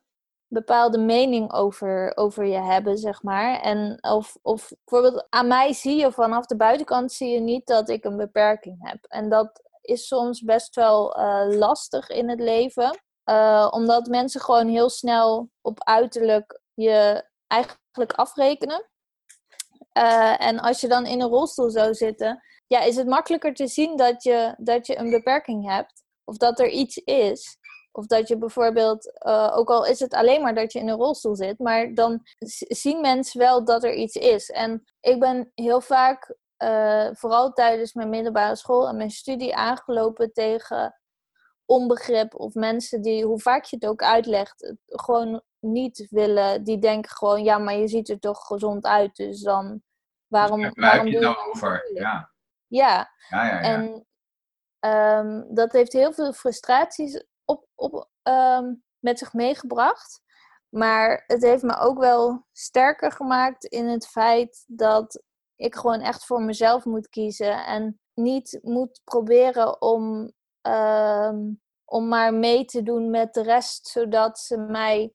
bepaalde 0.48 0.98
mening 0.98 1.54
over, 1.54 2.12
over 2.18 2.46
je 2.46 2.60
hebben, 2.60 2.98
zeg 2.98 3.24
maar. 3.24 3.60
En 3.62 3.98
of, 4.02 4.38
of 4.42 4.72
bijvoorbeeld 4.86 5.28
aan 5.30 5.48
mij 5.48 5.74
zie 5.74 6.00
je 6.00 6.12
vanaf 6.12 6.46
de 6.46 6.56
buitenkant 6.56 7.12
zie 7.12 7.30
je 7.30 7.40
niet 7.40 7.68
dat 7.68 7.90
ik 7.90 8.04
een 8.04 8.18
beperking 8.18 8.90
heb. 8.90 9.06
En 9.08 9.30
dat 9.30 9.64
is 9.82 10.08
soms 10.08 10.42
best 10.42 10.76
wel 10.76 11.20
uh, 11.20 11.46
lastig 11.48 12.10
in 12.10 12.30
het 12.30 12.40
leven. 12.40 13.00
Uh, 13.26 13.68
omdat 13.72 14.08
mensen 14.08 14.42
gewoon 14.42 14.68
heel 14.68 14.90
snel 14.90 15.50
op 15.62 15.84
uiterlijk 15.84 16.62
je 16.74 17.24
eigenlijk 17.48 18.14
afrekenen. 18.14 18.90
Uh, 20.00 20.42
en 20.42 20.60
als 20.60 20.82
je 20.82 20.88
dan 20.88 21.06
in 21.06 21.22
een 21.22 21.30
rolstoel 21.30 21.70
zou 21.70 21.94
zitten, 21.94 22.44
ja, 22.68 22.82
is 22.82 22.96
het 22.96 23.08
makkelijker 23.08 23.54
te 23.54 23.68
zien 23.68 23.98
dat 23.98 24.24
je, 24.24 24.56
dat 24.58 24.88
je 24.88 24.98
een 24.98 25.10
beperking 25.10 25.70
hebt. 25.70 26.04
Of 26.24 26.38
dat 26.38 26.60
er 26.60 26.70
iets 26.70 26.98
is. 26.98 27.58
Of 27.92 28.06
dat 28.06 28.28
je 28.28 28.38
bijvoorbeeld, 28.38 29.12
uh, 29.26 29.54
ook 29.56 29.70
al 29.70 29.86
is 29.86 30.00
het 30.00 30.14
alleen 30.14 30.42
maar 30.42 30.56
dat 30.56 30.74
je 30.74 30.80
in 30.80 30.88
een 30.88 30.98
rolstoel 30.98 31.36
zit, 31.36 31.60
maar 31.60 31.94
dan 31.94 32.22
zien 32.68 33.02
mensen 33.02 33.40
wel 33.40 33.66
dat 33.66 33.84
er 33.84 33.94
iets 33.94 34.16
is. 34.16 34.50
En 34.50 34.84
ik 35.02 35.20
ben 35.20 35.52
heel 35.56 35.82
vaak, 35.82 36.36
uh, 36.64 37.10
vooral 37.12 37.52
tijdens 37.52 37.94
mijn 37.94 38.10
middelbare 38.10 38.56
school 38.56 38.88
en 38.88 38.98
mijn 38.98 39.12
studie, 39.12 39.56
aangelopen 39.56 40.34
tegen 40.34 41.00
onbegrip 41.66 42.36
of 42.36 42.54
mensen 42.54 43.02
die, 43.02 43.26
hoe 43.26 43.40
vaak 43.40 43.64
je 43.64 43.76
het 43.76 43.86
ook 43.86 44.02
uitlegt, 44.02 44.74
gewoon 44.86 45.42
niet 45.60 46.08
willen. 46.10 46.64
Die 46.64 46.80
denken 46.80 47.12
gewoon, 47.12 47.44
ja, 47.44 47.58
maar 47.58 47.76
je 47.76 47.88
ziet 47.88 48.10
er 48.10 48.20
toch 48.20 48.48
gezond 48.48 48.86
uit, 48.86 49.16
dus 49.16 49.42
dan 49.42 49.82
waarom, 50.30 50.62
dus 50.62 50.72
waarom 50.74 51.08
je 51.08 51.14
het 51.14 51.24
nou 51.24 51.50
over? 51.50 51.92
Ja. 51.94 52.32
Ja. 52.68 53.14
Ja, 53.30 53.46
ja, 53.46 53.62
ja. 53.62 53.62
En 53.62 54.06
um, 55.26 55.56
dat 55.56 55.72
heeft 55.72 55.94
heel 55.94 56.14
veel 56.14 56.34
frustraties 56.34 57.24
op, 57.46 57.68
op, 57.76 58.10
um, 58.24 58.84
met 59.00 59.20
zich 59.20 59.34
meegebracht. 59.34 60.22
Maar 60.70 61.24
het 61.28 61.42
heeft 61.42 61.64
me 61.64 61.78
ook 61.78 62.00
wel 62.00 62.46
sterker 62.52 63.12
gemaakt 63.12 63.66
in 63.66 63.88
het 63.88 64.08
feit 64.08 64.64
dat 64.68 65.24
ik 65.56 65.76
gewoon 65.76 66.02
echt 66.02 66.26
voor 66.26 66.42
mezelf 66.42 66.86
moet 66.86 67.10
kiezen. 67.10 67.66
En 67.66 68.00
niet 68.14 68.60
moet 68.62 69.02
proberen 69.04 69.82
om 69.82 70.34
um, 70.62 71.62
om 71.90 72.08
maar 72.08 72.34
mee 72.34 72.66
te 72.66 72.84
doen 72.84 73.10
met 73.10 73.34
de 73.34 73.44
rest, 73.44 73.88
zodat 73.88 74.40
ze 74.40 74.58
mij 74.58 75.14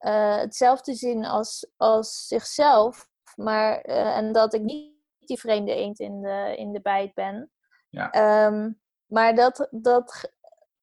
uh, 0.00 0.36
hetzelfde 0.36 0.94
zien 0.94 1.24
als, 1.24 1.70
als 1.76 2.26
zichzelf. 2.26 3.08
Maar, 3.36 3.88
uh, 3.88 4.16
en 4.16 4.32
dat 4.32 4.54
ik 4.54 4.62
niet 4.62 4.94
die 5.18 5.38
vreemde 5.38 5.74
eend 5.74 5.98
in 5.98 6.22
de, 6.22 6.54
in 6.56 6.72
de 6.72 6.80
bijt 6.80 7.14
ben. 7.14 7.50
Ja. 7.88 8.46
Um, 8.46 8.80
maar 9.06 9.34
dat, 9.34 9.68
dat 9.70 10.32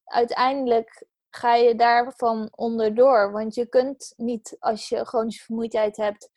uiteindelijk 0.03 1.05
ga 1.29 1.55
je 1.55 1.75
daarvan 1.75 2.47
onderdoor. 2.55 3.31
Want 3.31 3.55
je 3.55 3.65
kunt 3.65 4.13
niet, 4.17 4.55
als 4.59 4.89
je 4.89 5.05
chronische 5.05 5.43
vermoeidheid 5.43 5.97
hebt 5.97 6.29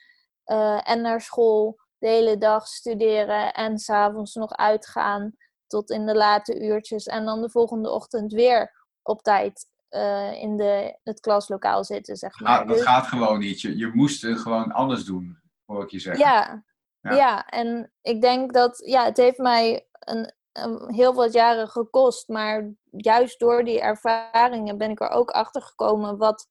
uh, 0.46 0.90
en 0.90 1.00
naar 1.00 1.20
school 1.20 1.79
de 1.98 2.09
hele 2.09 2.38
dag 2.38 2.66
studeren 2.66 3.52
en 3.52 3.79
s'avonds 3.79 4.35
nog 4.35 4.52
uitgaan 4.52 5.37
tot 5.66 5.90
in 5.90 6.07
de 6.07 6.14
late 6.14 6.61
uurtjes. 6.61 7.07
En 7.07 7.24
dan 7.24 7.40
de 7.40 7.50
volgende 7.50 7.90
ochtend 7.90 8.33
weer 8.33 8.85
op 9.02 9.22
tijd 9.22 9.66
uh, 9.90 10.33
in 10.33 10.57
de, 10.57 10.98
het 11.02 11.20
klaslokaal 11.20 11.85
zitten, 11.85 12.16
zeg 12.16 12.40
maar. 12.40 12.61
Ah, 12.61 12.66
dat 12.66 12.76
dus... 12.76 12.87
gaat 12.87 13.07
gewoon 13.07 13.38
niet. 13.38 13.61
Je, 13.61 13.76
je 13.76 13.90
moest 13.94 14.26
gewoon 14.26 14.72
anders 14.72 15.05
doen, 15.05 15.38
hoor 15.66 15.83
ik 15.83 15.90
je 15.90 15.98
zeggen. 15.98 16.24
Ja, 16.24 16.64
ja, 17.00 17.14
ja. 17.14 17.46
en 17.46 17.92
ik 18.02 18.20
denk 18.20 18.52
dat, 18.52 18.83
ja, 18.87 19.05
het 19.05 19.16
heeft 19.16 19.38
mij 19.38 19.88
een, 19.98 20.33
een, 20.52 20.94
heel 20.94 21.14
wat 21.14 21.33
jaren 21.33 21.68
gekost. 21.68 22.29
Maar 22.29 22.74
juist 22.90 23.38
door 23.38 23.64
die 23.64 23.81
ervaringen 23.81 24.79
ben 24.79 24.90
ik 24.90 25.00
er 25.00 25.11
ook 25.11 25.31
achter 25.31 25.62
gekomen 25.62 26.16
wat 26.16 26.48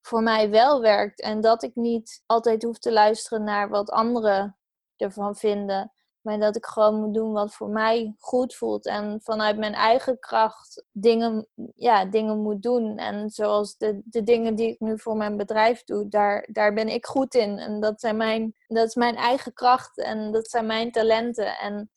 voor 0.00 0.22
mij 0.22 0.50
wel 0.50 0.80
werkt. 0.80 1.20
En 1.20 1.40
dat 1.40 1.62
ik 1.62 1.74
niet 1.74 2.22
altijd 2.26 2.62
hoef 2.62 2.78
te 2.78 2.92
luisteren 2.92 3.44
naar 3.44 3.68
wat 3.68 3.90
anderen 3.90 4.58
ervan 4.96 5.36
vinden. 5.36 5.93
Maar 6.24 6.38
dat 6.38 6.56
ik 6.56 6.66
gewoon 6.66 7.00
moet 7.00 7.14
doen 7.14 7.32
wat 7.32 7.54
voor 7.54 7.68
mij 7.68 8.14
goed 8.18 8.54
voelt. 8.54 8.86
En 8.86 9.20
vanuit 9.22 9.58
mijn 9.58 9.74
eigen 9.74 10.18
kracht 10.18 10.84
dingen, 10.92 11.48
ja, 11.74 12.04
dingen 12.04 12.42
moet 12.42 12.62
doen. 12.62 12.98
En 12.98 13.30
zoals 13.30 13.76
de, 13.76 14.00
de 14.04 14.22
dingen 14.22 14.54
die 14.54 14.68
ik 14.68 14.80
nu 14.80 14.98
voor 14.98 15.16
mijn 15.16 15.36
bedrijf 15.36 15.84
doe, 15.84 16.08
daar, 16.08 16.48
daar 16.52 16.74
ben 16.74 16.88
ik 16.88 17.06
goed 17.06 17.34
in. 17.34 17.58
En 17.58 17.80
dat, 17.80 18.00
zijn 18.00 18.16
mijn, 18.16 18.54
dat 18.66 18.86
is 18.86 18.94
mijn 18.94 19.16
eigen 19.16 19.52
kracht 19.52 19.98
en 19.98 20.32
dat 20.32 20.48
zijn 20.48 20.66
mijn 20.66 20.92
talenten. 20.92 21.58
En 21.58 21.90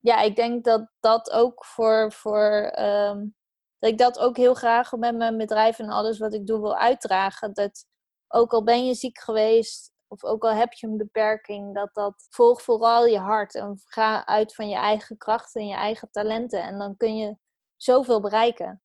ja, 0.00 0.20
ik 0.20 0.36
denk 0.36 0.64
dat 0.64 0.90
dat 1.00 1.30
ook 1.30 1.64
voor. 1.64 2.12
voor 2.12 2.72
um, 2.78 3.36
dat 3.78 3.90
ik 3.90 3.98
dat 3.98 4.18
ook 4.18 4.36
heel 4.36 4.54
graag 4.54 4.92
met 4.92 5.16
mijn 5.16 5.36
bedrijf 5.36 5.78
en 5.78 5.88
alles 5.88 6.18
wat 6.18 6.34
ik 6.34 6.46
doe 6.46 6.60
wil 6.60 6.76
uitdragen. 6.76 7.54
Dat 7.54 7.86
ook 8.28 8.52
al 8.52 8.64
ben 8.64 8.86
je 8.86 8.94
ziek 8.94 9.18
geweest, 9.18 9.92
of 10.08 10.24
ook 10.24 10.42
al 10.42 10.54
heb 10.54 10.72
je 10.72 10.86
een 10.86 10.96
beperking, 10.96 11.74
dat 11.74 11.90
dat 11.92 12.26
volg 12.30 12.62
vooral 12.62 13.06
je 13.06 13.18
hart 13.18 13.54
en 13.54 13.80
ga 13.84 14.26
uit 14.26 14.54
van 14.54 14.68
je 14.68 14.76
eigen 14.76 15.16
krachten 15.16 15.60
en 15.60 15.66
je 15.66 15.74
eigen 15.74 16.08
talenten 16.10 16.62
en 16.62 16.78
dan 16.78 16.96
kun 16.96 17.16
je 17.16 17.36
zoveel 17.76 18.20
bereiken. 18.20 18.82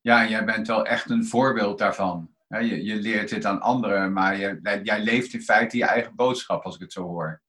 Ja, 0.00 0.26
jij 0.26 0.44
bent 0.44 0.66
wel 0.66 0.86
echt 0.86 1.10
een 1.10 1.26
voorbeeld 1.26 1.78
daarvan. 1.78 2.30
Je, 2.48 2.84
je 2.84 2.94
leert 2.94 3.28
dit 3.28 3.44
aan 3.44 3.60
anderen, 3.60 4.12
maar 4.12 4.36
je, 4.36 4.80
jij 4.82 5.00
leeft 5.00 5.32
in 5.32 5.42
feite 5.42 5.76
je 5.76 5.84
eigen 5.84 6.14
boodschap, 6.14 6.64
als 6.64 6.74
ik 6.74 6.80
het 6.80 6.92
zo 6.92 7.02
hoor. 7.02 7.42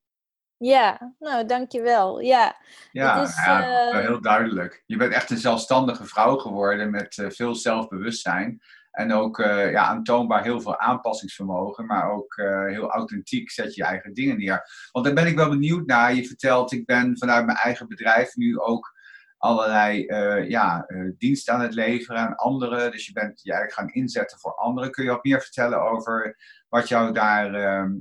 Ja, 0.56 1.14
nou, 1.18 1.46
dankjewel. 1.46 2.20
Ja, 2.20 2.56
ja, 2.92 3.22
is, 3.22 3.36
ja 3.44 3.88
uh... 3.92 3.98
heel 3.98 4.20
duidelijk. 4.20 4.82
Je 4.86 4.96
bent 4.96 5.12
echt 5.12 5.30
een 5.30 5.38
zelfstandige 5.38 6.04
vrouw 6.04 6.36
geworden 6.36 6.90
met 6.90 7.16
uh, 7.16 7.30
veel 7.30 7.54
zelfbewustzijn. 7.54 8.62
En 8.92 9.12
ook 9.12 9.38
uh, 9.38 9.70
ja, 9.70 9.84
aantoonbaar 9.84 10.42
heel 10.42 10.60
veel 10.60 10.78
aanpassingsvermogen, 10.78 11.86
maar 11.86 12.10
ook 12.10 12.36
uh, 12.36 12.66
heel 12.66 12.90
authentiek 12.90 13.50
zet 13.50 13.74
je 13.74 13.84
eigen 13.84 14.14
dingen 14.14 14.38
neer. 14.38 14.88
Want 14.90 15.04
daar 15.04 15.14
ben 15.14 15.26
ik 15.26 15.36
wel 15.36 15.48
benieuwd 15.48 15.86
naar. 15.86 16.14
Je 16.14 16.26
vertelt, 16.26 16.72
ik 16.72 16.86
ben 16.86 17.18
vanuit 17.18 17.46
mijn 17.46 17.58
eigen 17.58 17.88
bedrijf 17.88 18.36
nu 18.36 18.58
ook 18.58 19.00
allerlei 19.38 20.06
uh, 20.06 20.48
ja, 20.48 20.86
diensten 21.18 21.54
aan 21.54 21.60
het 21.60 21.74
leveren 21.74 22.20
aan 22.20 22.36
anderen. 22.36 22.90
Dus 22.90 23.06
je 23.06 23.12
bent 23.12 23.42
je 23.42 23.52
eigenlijk 23.52 23.80
gaan 23.80 24.02
inzetten 24.02 24.38
voor 24.38 24.54
anderen. 24.54 24.90
Kun 24.90 25.04
je 25.04 25.10
wat 25.10 25.24
meer 25.24 25.40
vertellen 25.40 25.80
over 25.82 26.36
wat 26.68 26.88
jou 26.88 27.12
daar, 27.12 27.50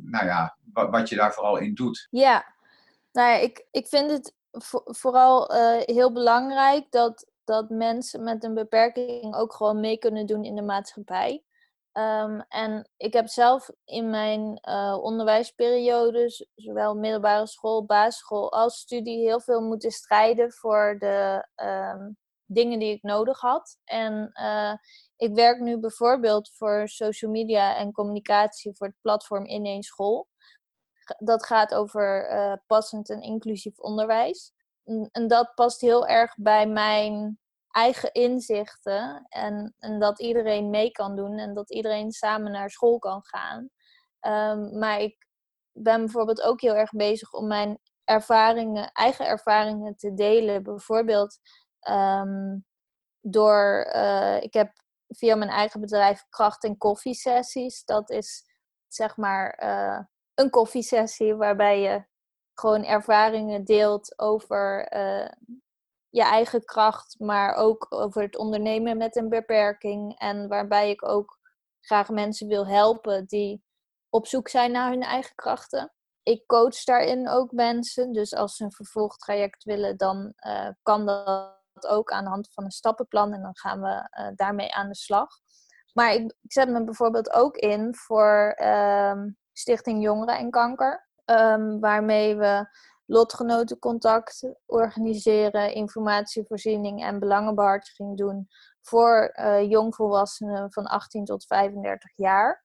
nou 0.04 0.26
ja, 0.26 0.58
wat, 0.74 0.90
wat, 0.90 1.10
je 1.10 1.16
daar 1.16 1.34
vooral 1.34 1.58
in 1.58 1.74
doet? 1.74 2.08
Ja, 2.10 2.46
nou 3.12 3.30
ja, 3.30 3.36
ik, 3.36 3.66
ik 3.72 3.88
vind 3.88 4.12
het 4.12 4.36
vooral 4.86 5.54
heel 5.86 6.12
belangrijk 6.12 6.86
dat 6.90 7.31
dat 7.52 7.70
mensen 7.70 8.24
met 8.24 8.44
een 8.44 8.54
beperking 8.54 9.36
ook 9.36 9.54
gewoon 9.54 9.80
mee 9.80 9.98
kunnen 9.98 10.26
doen 10.26 10.44
in 10.44 10.56
de 10.56 10.62
maatschappij. 10.62 11.44
Um, 11.94 12.42
en 12.48 12.90
ik 12.98 13.14
heb 13.14 13.28
zelf 13.28 13.70
in 13.86 14.10
mijn 14.10 14.60
uh, 14.70 14.98
onderwijsperiodes, 15.02 16.48
zowel 16.56 16.96
middelbare 16.96 17.48
school, 17.48 17.86
basisschool 17.86 18.52
als 18.52 18.80
studie, 18.80 19.20
heel 19.20 19.42
veel 19.42 19.62
moeten 19.62 19.92
strijden 19.92 20.52
voor 20.52 20.96
de 21.00 21.48
um, 21.56 22.18
dingen 22.46 22.80
die 22.80 22.94
ik 22.94 23.04
nodig 23.04 23.40
had. 23.40 23.78
En 23.84 24.30
uh, 24.34 24.74
ik 25.16 25.34
werk 25.34 25.60
nu 25.60 25.78
bijvoorbeeld 25.78 26.52
voor 26.54 26.88
social 26.88 27.32
media 27.32 27.76
en 27.76 27.92
communicatie 27.92 28.76
voor 28.76 28.88
het 28.88 29.02
platform 29.02 29.46
In 29.46 29.84
School. 29.84 30.28
Dat 31.18 31.46
gaat 31.46 31.74
over 31.74 32.32
uh, 32.32 32.54
passend 32.68 33.10
en 33.10 33.22
inclusief 33.22 33.80
onderwijs. 33.80 34.54
En 35.12 35.28
dat 35.28 35.52
past 35.56 35.82
heel 35.82 36.08
erg 36.08 36.36
bij 36.38 36.68
mijn 36.68 37.41
eigen 37.72 38.12
inzichten. 38.12 39.26
En, 39.30 39.76
en 39.80 40.00
dat 40.00 40.20
iedereen 40.20 40.70
mee 40.70 40.92
kan 40.92 41.16
doen 41.16 41.38
en 41.38 41.54
dat 41.54 41.72
iedereen 41.72 42.12
samen 42.12 42.52
naar 42.52 42.70
school 42.70 43.00
kan 43.00 43.22
gaan. 43.24 43.70
Um, 44.28 44.78
maar 44.78 45.00
ik 45.00 45.28
ben 45.72 46.00
bijvoorbeeld 46.00 46.42
ook 46.42 46.62
heel 46.62 46.76
erg 46.76 46.92
bezig 46.92 47.34
om 47.34 47.48
mijn 47.48 47.80
ervaringen, 48.04 48.92
eigen 48.92 49.26
ervaringen 49.26 49.96
te 49.96 50.14
delen. 50.14 50.64
Bijvoorbeeld 50.64 51.40
um, 51.90 52.66
door, 53.22 53.92
uh, 53.96 54.42
ik 54.42 54.54
heb 54.54 54.72
via 55.08 55.36
mijn 55.36 55.50
eigen 55.50 55.80
bedrijf 55.80 56.26
kracht- 56.30 56.64
en 56.64 56.78
koffiesessies. 56.78 57.84
Dat 57.86 58.10
is 58.10 58.46
zeg 58.88 59.18
maar 59.18 59.64
uh, 59.64 60.00
een 60.34 60.50
koffiesessie 60.50 61.36
waarbij 61.36 61.82
je 61.82 62.06
gewoon 62.54 62.84
ervaringen 62.84 63.64
deelt 63.64 64.20
over 64.20 64.94
uh, 64.96 65.32
je 66.12 66.24
eigen 66.24 66.66
kracht, 66.66 67.16
maar 67.20 67.54
ook 67.54 67.86
over 67.90 68.22
het 68.22 68.38
ondernemen 68.38 68.98
met 68.98 69.16
een 69.16 69.30
beperking. 69.30 70.20
En 70.20 70.48
waarbij 70.48 70.90
ik 70.90 71.08
ook 71.08 71.40
graag 71.80 72.10
mensen 72.10 72.48
wil 72.48 72.68
helpen 72.68 73.26
die 73.26 73.64
op 74.10 74.28
zoek 74.28 74.48
zijn 74.48 74.72
naar 74.72 74.90
hun 74.90 75.02
eigen 75.02 75.36
krachten. 75.36 75.94
Ik 76.24 76.46
coach 76.46 76.84
daarin 76.84 77.30
ook 77.30 77.52
mensen. 77.52 78.12
Dus 78.12 78.34
als 78.34 78.56
ze 78.56 78.64
een 78.64 78.72
vervolgtraject 78.72 79.64
willen, 79.64 79.98
dan 79.98 80.34
uh, 80.48 80.70
kan 80.82 81.06
dat 81.06 81.88
ook 81.88 82.12
aan 82.12 82.24
de 82.24 82.30
hand 82.30 82.54
van 82.54 82.64
een 82.64 82.72
stappenplan. 82.72 83.34
En 83.34 83.42
dan 83.42 83.58
gaan 83.58 83.82
we 83.82 84.10
uh, 84.20 84.28
daarmee 84.36 84.74
aan 84.74 84.88
de 84.88 84.96
slag. 84.96 85.30
Maar 85.94 86.14
ik, 86.14 86.34
ik, 86.42 86.52
zet 86.52 86.70
me 86.70 86.84
bijvoorbeeld 86.84 87.32
ook 87.34 87.56
in 87.56 87.96
voor 87.96 88.62
um, 88.64 89.38
Stichting 89.54 90.04
Jongeren 90.04 90.38
en 90.38 90.50
Kanker. 90.50 91.10
Um, 91.26 91.80
waarmee 91.80 92.36
we 92.36 92.68
lotgenotencontact 93.12 94.50
organiseren, 94.66 95.74
informatievoorziening 95.74 97.04
en 97.04 97.20
belangenbehartiging 97.20 98.18
doen 98.18 98.48
voor 98.82 99.34
uh, 99.40 99.70
jongvolwassenen 99.70 100.72
van 100.72 100.86
18 100.86 101.26
tot 101.26 101.46
35 101.46 102.12
jaar. 102.16 102.64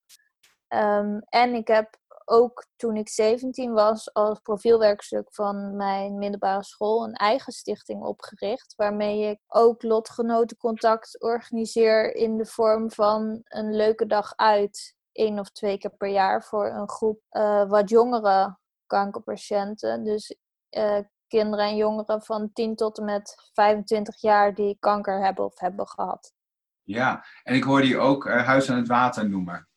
Um, 0.69 1.21
en 1.29 1.55
ik 1.55 1.69
heb 1.69 1.99
ook 2.25 2.67
toen 2.77 2.97
ik 2.97 3.09
17 3.09 3.73
was 3.73 4.15
als 4.15 4.41
profielwerkstuk 4.41 5.35
van 5.35 5.77
mijn 5.77 6.19
middelbare 6.19 6.65
school 6.65 7.05
een 7.05 7.15
eigen 7.15 7.53
stichting 7.53 8.03
opgericht. 8.03 8.75
Waarmee 8.77 9.31
ik 9.31 9.41
ook 9.47 9.83
lotgenotencontact 9.83 11.21
organiseer 11.21 12.15
in 12.15 12.37
de 12.37 12.47
vorm 12.47 12.91
van 12.91 13.41
een 13.45 13.77
leuke 13.77 14.07
dag 14.07 14.33
uit. 14.37 14.95
één 15.13 15.39
of 15.39 15.51
twee 15.51 15.79
keer 15.79 15.97
per 15.97 16.09
jaar 16.09 16.45
voor 16.45 16.67
een 16.67 16.89
groep 16.89 17.21
uh, 17.31 17.69
wat 17.69 17.91
jongere 17.91 18.59
kankerpatiënten. 18.87 20.05
Dus 20.05 20.37
uh, 20.71 20.99
kinderen 21.29 21.67
en 21.67 21.77
jongeren 21.77 22.23
van 22.23 22.53
10 22.53 22.77
tot 22.77 22.99
en 22.99 23.05
met 23.05 23.51
25 23.53 24.21
jaar 24.21 24.55
die 24.55 24.77
kanker 24.81 25.25
hebben 25.25 25.45
of 25.45 25.59
hebben 25.59 25.89
gehad. 25.89 26.35
Ja, 26.83 27.25
en 27.43 27.55
ik 27.55 27.63
hoorde 27.63 27.89
je 27.89 27.99
ook 27.99 28.27
uh, 28.27 28.47
Huis 28.47 28.71
aan 28.71 28.77
het 28.77 28.89
Water 28.89 29.29
noemen. 29.29 29.69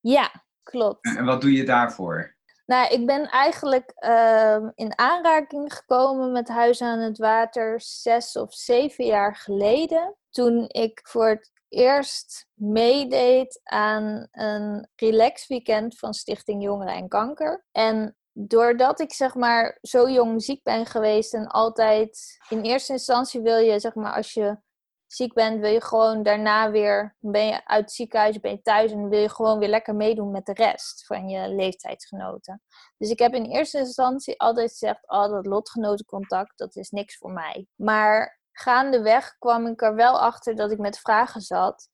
Ja, 0.00 0.44
klopt. 0.62 1.04
En, 1.04 1.16
en 1.16 1.24
wat 1.24 1.40
doe 1.40 1.52
je 1.52 1.64
daarvoor? 1.64 2.38
Nou, 2.66 2.94
ik 2.94 3.06
ben 3.06 3.28
eigenlijk 3.28 3.92
uh, 3.98 4.68
in 4.74 4.98
aanraking 4.98 5.74
gekomen 5.74 6.32
met 6.32 6.48
Huis 6.48 6.82
aan 6.82 6.98
het 6.98 7.18
Water 7.18 7.80
zes 7.80 8.36
of 8.36 8.54
zeven 8.54 9.04
jaar 9.04 9.36
geleden. 9.36 10.16
Toen 10.30 10.64
ik 10.68 11.00
voor 11.02 11.28
het 11.28 11.52
eerst 11.68 12.48
meedeed 12.54 13.60
aan 13.62 14.28
een 14.30 14.88
relax 14.96 15.46
weekend 15.46 15.98
van 15.98 16.14
Stichting 16.14 16.62
Jongeren 16.62 16.94
en 16.94 17.08
Kanker. 17.08 17.64
En 17.72 18.16
doordat 18.46 19.00
ik 19.00 19.12
zeg 19.12 19.34
maar 19.34 19.78
zo 19.82 20.08
jong 20.10 20.42
ziek 20.42 20.62
ben 20.62 20.86
geweest 20.86 21.34
en 21.34 21.46
altijd 21.46 22.38
in 22.48 22.62
eerste 22.62 22.92
instantie 22.92 23.40
wil 23.40 23.58
je 23.58 23.80
zeg 23.80 23.94
maar 23.94 24.12
als 24.12 24.32
je 24.32 24.58
ziek 25.06 25.34
bent 25.34 25.60
wil 25.60 25.70
je 25.70 25.82
gewoon 25.82 26.22
daarna 26.22 26.70
weer 26.70 27.16
ben 27.18 27.46
je 27.46 27.66
uit 27.66 27.80
het 27.80 27.92
ziekenhuis 27.92 28.40
ben 28.40 28.50
je 28.50 28.62
thuis 28.62 28.92
en 28.92 29.08
wil 29.08 29.20
je 29.20 29.28
gewoon 29.28 29.58
weer 29.58 29.68
lekker 29.68 29.94
meedoen 29.94 30.30
met 30.30 30.46
de 30.46 30.52
rest 30.52 31.06
van 31.06 31.28
je 31.28 31.48
leeftijdsgenoten. 31.48 32.62
Dus 32.98 33.10
ik 33.10 33.18
heb 33.18 33.34
in 33.34 33.44
eerste 33.44 33.78
instantie 33.78 34.40
altijd 34.40 34.70
gezegd 34.70 35.08
oh 35.10 35.30
dat 35.30 35.46
lotgenotencontact 35.46 36.58
dat 36.58 36.76
is 36.76 36.90
niks 36.90 37.16
voor 37.16 37.32
mij. 37.32 37.66
Maar 37.74 38.40
gaandeweg 38.52 39.36
kwam 39.38 39.66
ik 39.66 39.82
er 39.82 39.94
wel 39.94 40.20
achter 40.20 40.56
dat 40.56 40.70
ik 40.70 40.78
met 40.78 40.98
vragen 40.98 41.40
zat 41.40 41.88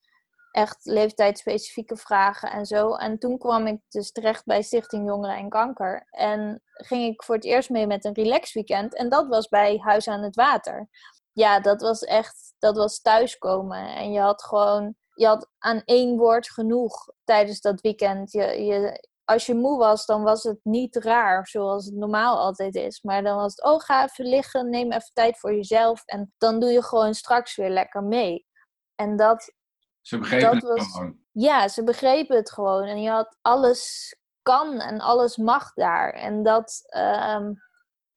echt 0.57 0.85
leeftijdsspecifieke 0.85 1.97
vragen 1.97 2.51
en 2.51 2.67
zo. 2.67 2.95
En 2.95 3.19
toen 3.19 3.39
kwam 3.39 3.67
ik 3.67 3.81
dus 3.89 4.13
terecht 4.13 4.45
bij 4.45 4.63
Stichting 4.63 5.07
Jongeren 5.07 5.37
en 5.37 5.49
Kanker. 5.49 6.07
En 6.11 6.63
ging 6.65 7.13
ik 7.13 7.23
voor 7.23 7.35
het 7.35 7.45
eerst 7.45 7.71
mee 7.71 7.87
met 7.87 8.05
een 8.05 8.15
relax 8.15 8.53
weekend. 8.53 8.95
En 8.95 9.09
dat 9.09 9.29
was 9.29 9.49
bij 9.49 9.79
Huis 9.79 10.09
aan 10.09 10.23
het 10.23 10.35
Water. 10.35 10.89
Ja, 11.33 11.61
dat 11.61 11.81
was 11.81 12.03
echt, 12.03 12.55
dat 12.59 12.77
was 12.77 13.01
thuiskomen. 13.01 13.95
En 13.95 14.13
je 14.13 14.21
had 14.21 14.45
gewoon, 14.45 14.95
je 15.15 15.27
had 15.27 15.49
aan 15.59 15.83
één 15.85 16.17
woord 16.17 16.51
genoeg 16.51 17.09
tijdens 17.25 17.61
dat 17.61 17.81
weekend. 17.81 18.33
Je, 18.33 18.65
je, 18.65 19.09
als 19.25 19.47
je 19.47 19.55
moe 19.55 19.79
was, 19.79 20.07
dan 20.07 20.23
was 20.23 20.43
het 20.43 20.59
niet 20.63 20.97
raar, 20.97 21.47
zoals 21.47 21.85
het 21.85 21.95
normaal 21.95 22.39
altijd 22.39 22.75
is. 22.75 23.03
Maar 23.03 23.23
dan 23.23 23.37
was 23.37 23.51
het, 23.51 23.65
oh, 23.65 23.81
ga 23.81 24.05
even 24.05 24.27
liggen, 24.27 24.71
neem 24.71 24.93
even 24.93 25.11
tijd 25.13 25.39
voor 25.39 25.55
jezelf. 25.55 26.03
En 26.05 26.35
dan 26.39 26.61
doe 26.61 26.71
je 26.71 26.83
gewoon 26.83 27.15
straks 27.15 27.57
weer 27.57 27.71
lekker 27.71 28.03
mee. 28.03 28.47
En 28.95 29.17
dat, 29.17 29.55
ze 30.07 30.19
begrepen 30.19 30.57
het 30.57 30.83
gewoon. 30.83 31.19
Ja, 31.33 31.69
ze 31.69 31.85
begrepen 31.85 32.37
het 32.37 32.53
gewoon. 32.53 32.85
En 32.85 33.03
je 33.03 33.11
had 33.11 33.39
alles 33.43 34.15
kan 34.43 34.81
en 34.81 35.01
alles 35.01 35.37
mag 35.37 35.73
daar. 35.73 36.11
En 36.11 36.43
dat, 36.43 36.83
um, 37.37 37.63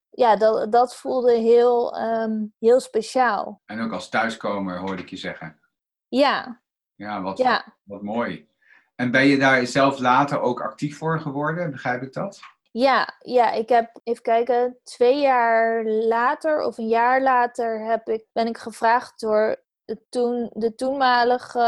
ja, 0.09 0.35
dat, 0.35 0.71
dat 0.71 0.95
voelde 0.95 1.33
heel, 1.33 2.01
um, 2.01 2.53
heel 2.59 2.79
speciaal. 2.79 3.61
En 3.65 3.81
ook 3.81 3.91
als 3.91 4.09
thuiskomer 4.09 4.79
hoorde 4.79 5.01
ik 5.01 5.09
je 5.09 5.17
zeggen. 5.17 5.59
Ja. 6.07 6.61
Ja, 6.95 7.21
wat, 7.21 7.37
ja. 7.37 7.77
wat 7.83 8.01
mooi. 8.01 8.49
En 8.95 9.11
ben 9.11 9.25
je 9.25 9.37
daar 9.37 9.65
zelf 9.65 9.99
later 9.99 10.39
ook 10.39 10.61
actief 10.61 10.97
voor 10.97 11.19
geworden? 11.19 11.71
Begrijp 11.71 12.01
ik 12.01 12.13
dat? 12.13 12.39
Ja, 12.71 13.15
ja, 13.19 13.51
ik 13.51 13.69
heb, 13.69 13.99
even 14.03 14.23
kijken, 14.23 14.77
twee 14.83 15.19
jaar 15.19 15.85
later 15.85 16.63
of 16.63 16.77
een 16.77 16.87
jaar 16.87 17.21
later 17.21 17.85
heb 17.85 18.07
ik, 18.07 18.25
ben 18.31 18.47
ik 18.47 18.57
gevraagd 18.57 19.19
door 19.19 19.67
toen, 20.09 20.49
de 20.53 20.75
toenmalige 20.75 21.59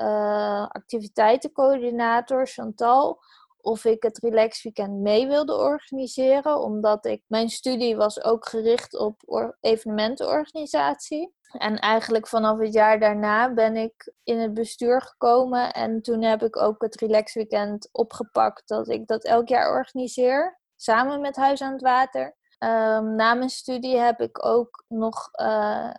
uh, 0.00 0.66
activiteitencoördinator 0.68 2.46
Chantal 2.46 3.20
of 3.60 3.84
ik 3.84 4.02
het 4.02 4.18
Relax 4.18 4.62
Weekend 4.62 4.92
mee 4.92 5.26
wilde 5.26 5.54
organiseren, 5.54 6.60
omdat 6.60 7.06
ik 7.06 7.22
mijn 7.26 7.48
studie 7.48 7.96
was 7.96 8.22
ook 8.22 8.48
gericht 8.48 8.98
op 8.98 9.22
evenementenorganisatie. 9.60 11.34
En 11.52 11.78
eigenlijk 11.78 12.26
vanaf 12.26 12.58
het 12.58 12.72
jaar 12.72 13.00
daarna 13.00 13.52
ben 13.52 13.76
ik 13.76 14.12
in 14.22 14.38
het 14.38 14.54
bestuur 14.54 15.02
gekomen 15.02 15.72
en 15.72 16.02
toen 16.02 16.22
heb 16.22 16.42
ik 16.42 16.56
ook 16.56 16.82
het 16.82 17.00
Relax 17.00 17.34
Weekend 17.34 17.88
opgepakt 17.92 18.68
dat 18.68 18.88
ik 18.88 19.06
dat 19.06 19.24
elk 19.24 19.48
jaar 19.48 19.70
organiseer, 19.70 20.60
samen 20.76 21.20
met 21.20 21.36
Huis 21.36 21.62
aan 21.62 21.72
het 21.72 21.82
Water. 21.82 22.36
Um, 22.58 23.14
na 23.14 23.34
mijn 23.34 23.48
studie 23.48 23.98
heb 23.98 24.20
ik 24.20 24.44
ook 24.44 24.84
nog 24.88 25.28
uh, 25.40 25.90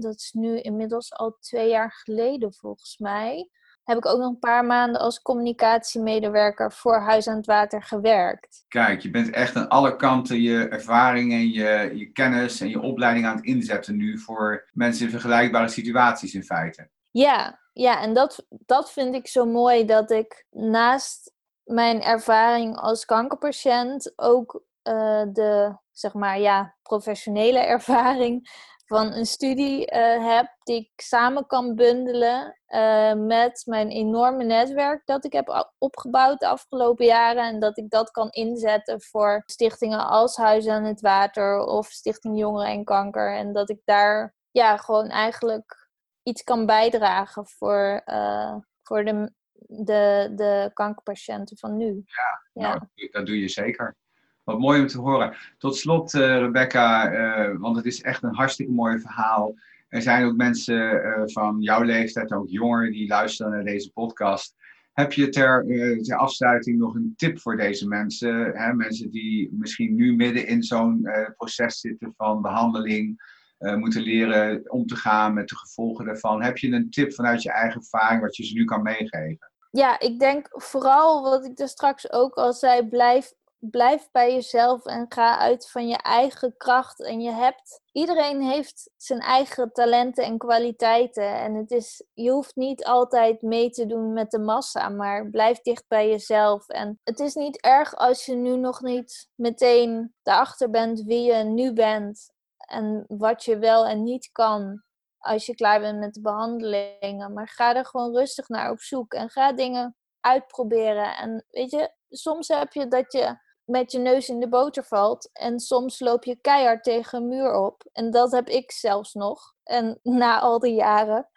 dat 0.00 0.14
is 0.14 0.32
nu 0.32 0.60
inmiddels 0.60 1.12
al 1.12 1.36
twee 1.40 1.68
jaar 1.68 1.92
geleden 1.92 2.52
volgens 2.52 2.98
mij, 2.98 3.48
heb 3.84 3.96
ik 3.96 4.06
ook 4.06 4.18
nog 4.18 4.28
een 4.28 4.38
paar 4.38 4.64
maanden 4.64 5.00
als 5.00 5.22
communicatiemedewerker 5.22 6.72
voor 6.72 7.00
Huis 7.00 7.28
aan 7.28 7.36
het 7.36 7.46
Water 7.46 7.82
gewerkt. 7.82 8.64
Kijk, 8.68 9.00
je 9.00 9.10
bent 9.10 9.30
echt 9.30 9.56
aan 9.56 9.68
alle 9.68 9.96
kanten 9.96 10.40
je 10.40 10.68
ervaring 10.68 11.32
en 11.32 11.50
je, 11.50 11.92
je 11.94 12.12
kennis 12.12 12.60
en 12.60 12.68
je 12.68 12.80
opleiding 12.80 13.26
aan 13.26 13.36
het 13.36 13.44
inzetten 13.44 13.96
nu 13.96 14.18
voor 14.18 14.68
mensen 14.72 15.04
in 15.04 15.10
vergelijkbare 15.10 15.68
situaties 15.68 16.34
in 16.34 16.44
feite. 16.44 16.88
Ja, 17.10 17.60
ja 17.72 18.02
en 18.02 18.14
dat, 18.14 18.46
dat 18.48 18.92
vind 18.92 19.14
ik 19.14 19.28
zo 19.28 19.44
mooi 19.44 19.84
dat 19.84 20.10
ik 20.10 20.46
naast 20.50 21.32
mijn 21.64 22.02
ervaring 22.02 22.76
als 22.76 23.04
kankerpatiënt 23.04 24.12
ook 24.16 24.62
uh, 24.84 25.22
de 25.32 25.76
zeg 26.00 26.14
maar 26.14 26.40
ja, 26.40 26.74
professionele 26.82 27.58
ervaring 27.76 28.48
van 28.90 29.12
een 29.12 29.26
studie 29.26 29.92
uh, 29.94 30.34
heb 30.34 30.56
die 30.62 30.80
ik 30.80 31.00
samen 31.00 31.46
kan 31.46 31.74
bundelen 31.74 32.58
uh, 32.68 33.12
met 33.12 33.62
mijn 33.66 33.88
enorme 33.88 34.44
netwerk 34.44 35.06
dat 35.06 35.24
ik 35.24 35.32
heb 35.32 35.74
opgebouwd 35.78 36.40
de 36.40 36.46
afgelopen 36.46 37.06
jaren. 37.06 37.44
En 37.44 37.60
dat 37.60 37.78
ik 37.78 37.90
dat 37.90 38.10
kan 38.10 38.30
inzetten 38.30 39.02
voor 39.02 39.42
stichtingen 39.46 40.06
als 40.06 40.36
Huis 40.36 40.68
aan 40.68 40.84
het 40.84 41.00
Water 41.00 41.58
of 41.58 41.86
Stichting 41.86 42.38
Jongeren 42.38 42.70
en 42.70 42.84
Kanker. 42.84 43.34
En 43.36 43.52
dat 43.52 43.70
ik 43.70 43.80
daar 43.84 44.34
ja, 44.50 44.76
gewoon 44.76 45.08
eigenlijk 45.08 45.88
iets 46.22 46.42
kan 46.42 46.66
bijdragen 46.66 47.46
voor, 47.46 48.02
uh, 48.06 48.56
voor 48.82 49.04
de, 49.04 49.32
de, 49.66 50.32
de 50.34 50.70
kankerpatiënten 50.74 51.58
van 51.58 51.76
nu. 51.76 52.02
Ja, 52.04 52.42
ja. 52.52 52.68
Nou, 52.68 53.08
dat 53.10 53.26
doe 53.26 53.40
je 53.40 53.48
zeker. 53.48 53.96
Wat 54.44 54.58
mooi 54.58 54.80
om 54.80 54.86
te 54.86 54.98
horen. 54.98 55.36
Tot 55.58 55.76
slot, 55.76 56.14
uh, 56.14 56.38
Rebecca, 56.38 57.12
uh, 57.12 57.58
want 57.58 57.76
het 57.76 57.86
is 57.86 58.02
echt 58.02 58.22
een 58.22 58.34
hartstikke 58.34 58.72
mooi 58.72 59.00
verhaal. 59.00 59.54
Er 59.88 60.02
zijn 60.02 60.26
ook 60.26 60.36
mensen 60.36 60.92
uh, 60.92 61.22
van 61.24 61.56
jouw 61.60 61.82
leeftijd, 61.82 62.32
ook 62.32 62.48
jongeren, 62.48 62.92
die 62.92 63.08
luisteren 63.08 63.52
naar 63.52 63.64
deze 63.64 63.92
podcast. 63.92 64.54
Heb 64.92 65.12
je 65.12 65.28
ter, 65.28 65.66
ter 66.02 66.16
afsluiting 66.16 66.78
nog 66.78 66.94
een 66.94 67.12
tip 67.16 67.40
voor 67.40 67.56
deze 67.56 67.88
mensen? 67.88 68.52
Hè? 68.54 68.72
Mensen 68.72 69.10
die 69.10 69.48
misschien 69.52 69.94
nu 69.94 70.16
midden 70.16 70.46
in 70.46 70.62
zo'n 70.62 71.08
proces 71.36 71.80
zitten 71.80 72.14
van 72.16 72.42
behandeling, 72.42 73.22
moeten 73.58 74.02
leren 74.02 74.70
om 74.70 74.86
te 74.86 74.96
gaan 74.96 75.34
met 75.34 75.48
de 75.48 75.56
gevolgen 75.56 76.04
daarvan. 76.04 76.42
Heb 76.42 76.58
je 76.58 76.72
een 76.72 76.90
tip 76.90 77.14
vanuit 77.14 77.42
je 77.42 77.50
eigen 77.50 77.80
ervaring 77.80 78.20
wat 78.20 78.36
je 78.36 78.44
ze 78.44 78.54
nu 78.54 78.64
kan 78.64 78.82
meegeven? 78.82 79.50
Ja, 79.70 80.00
ik 80.00 80.18
denk 80.18 80.48
vooral 80.50 81.22
wat 81.22 81.44
ik 81.44 81.58
er 81.58 81.68
straks 81.68 82.12
ook 82.12 82.34
al 82.34 82.52
zei, 82.52 82.88
blijf 82.88 83.32
blijf 83.60 84.08
bij 84.12 84.32
jezelf 84.32 84.86
en 84.86 85.06
ga 85.08 85.38
uit 85.38 85.70
van 85.70 85.88
je 85.88 85.96
eigen 85.96 86.56
kracht. 86.56 87.02
En 87.02 87.20
je 87.20 87.30
hebt, 87.30 87.80
iedereen 87.92 88.42
heeft 88.42 88.90
zijn 88.96 89.20
eigen 89.20 89.72
talenten 89.72 90.24
en 90.24 90.38
kwaliteiten. 90.38 91.34
En 91.34 91.54
het 91.54 91.70
is, 91.70 92.04
je 92.14 92.30
hoeft 92.30 92.56
niet 92.56 92.84
altijd 92.84 93.42
mee 93.42 93.70
te 93.70 93.86
doen 93.86 94.12
met 94.12 94.30
de 94.30 94.38
massa, 94.38 94.88
maar 94.88 95.30
blijf 95.30 95.60
dicht 95.60 95.84
bij 95.88 96.08
jezelf. 96.08 96.68
En 96.68 97.00
het 97.04 97.20
is 97.20 97.34
niet 97.34 97.60
erg 97.60 97.94
als 97.94 98.26
je 98.26 98.34
nu 98.34 98.56
nog 98.56 98.80
niet 98.80 99.28
meteen 99.34 100.14
erachter 100.22 100.70
bent 100.70 101.02
wie 101.02 101.22
je 101.22 101.44
nu 101.44 101.72
bent. 101.72 102.30
En 102.56 103.04
wat 103.08 103.44
je 103.44 103.58
wel 103.58 103.86
en 103.86 104.02
niet 104.02 104.28
kan 104.32 104.82
als 105.18 105.46
je 105.46 105.54
klaar 105.54 105.80
bent 105.80 105.98
met 105.98 106.14
de 106.14 106.20
behandelingen. 106.20 107.32
Maar 107.32 107.48
ga 107.48 107.74
er 107.74 107.86
gewoon 107.86 108.16
rustig 108.16 108.48
naar 108.48 108.70
op 108.70 108.80
zoek 108.80 109.12
en 109.12 109.30
ga 109.30 109.52
dingen 109.52 109.96
uitproberen. 110.20 111.16
En 111.16 111.44
weet 111.50 111.70
je, 111.70 111.92
soms 112.10 112.48
heb 112.48 112.72
je 112.72 112.88
dat 112.88 113.12
je 113.12 113.36
met 113.64 113.92
je 113.92 113.98
neus 113.98 114.28
in 114.28 114.40
de 114.40 114.48
boter 114.48 114.84
valt 114.84 115.30
en 115.32 115.60
soms 115.60 116.00
loop 116.00 116.24
je 116.24 116.40
keihard 116.40 116.82
tegen 116.82 117.18
een 117.18 117.28
muur 117.28 117.54
op. 117.54 117.88
En 117.92 118.10
dat 118.10 118.32
heb 118.32 118.48
ik 118.48 118.72
zelfs 118.72 119.14
nog. 119.14 119.54
En 119.64 119.98
na 120.22 120.40
al 120.40 120.58
die 120.58 120.74
jaren. 120.74 121.28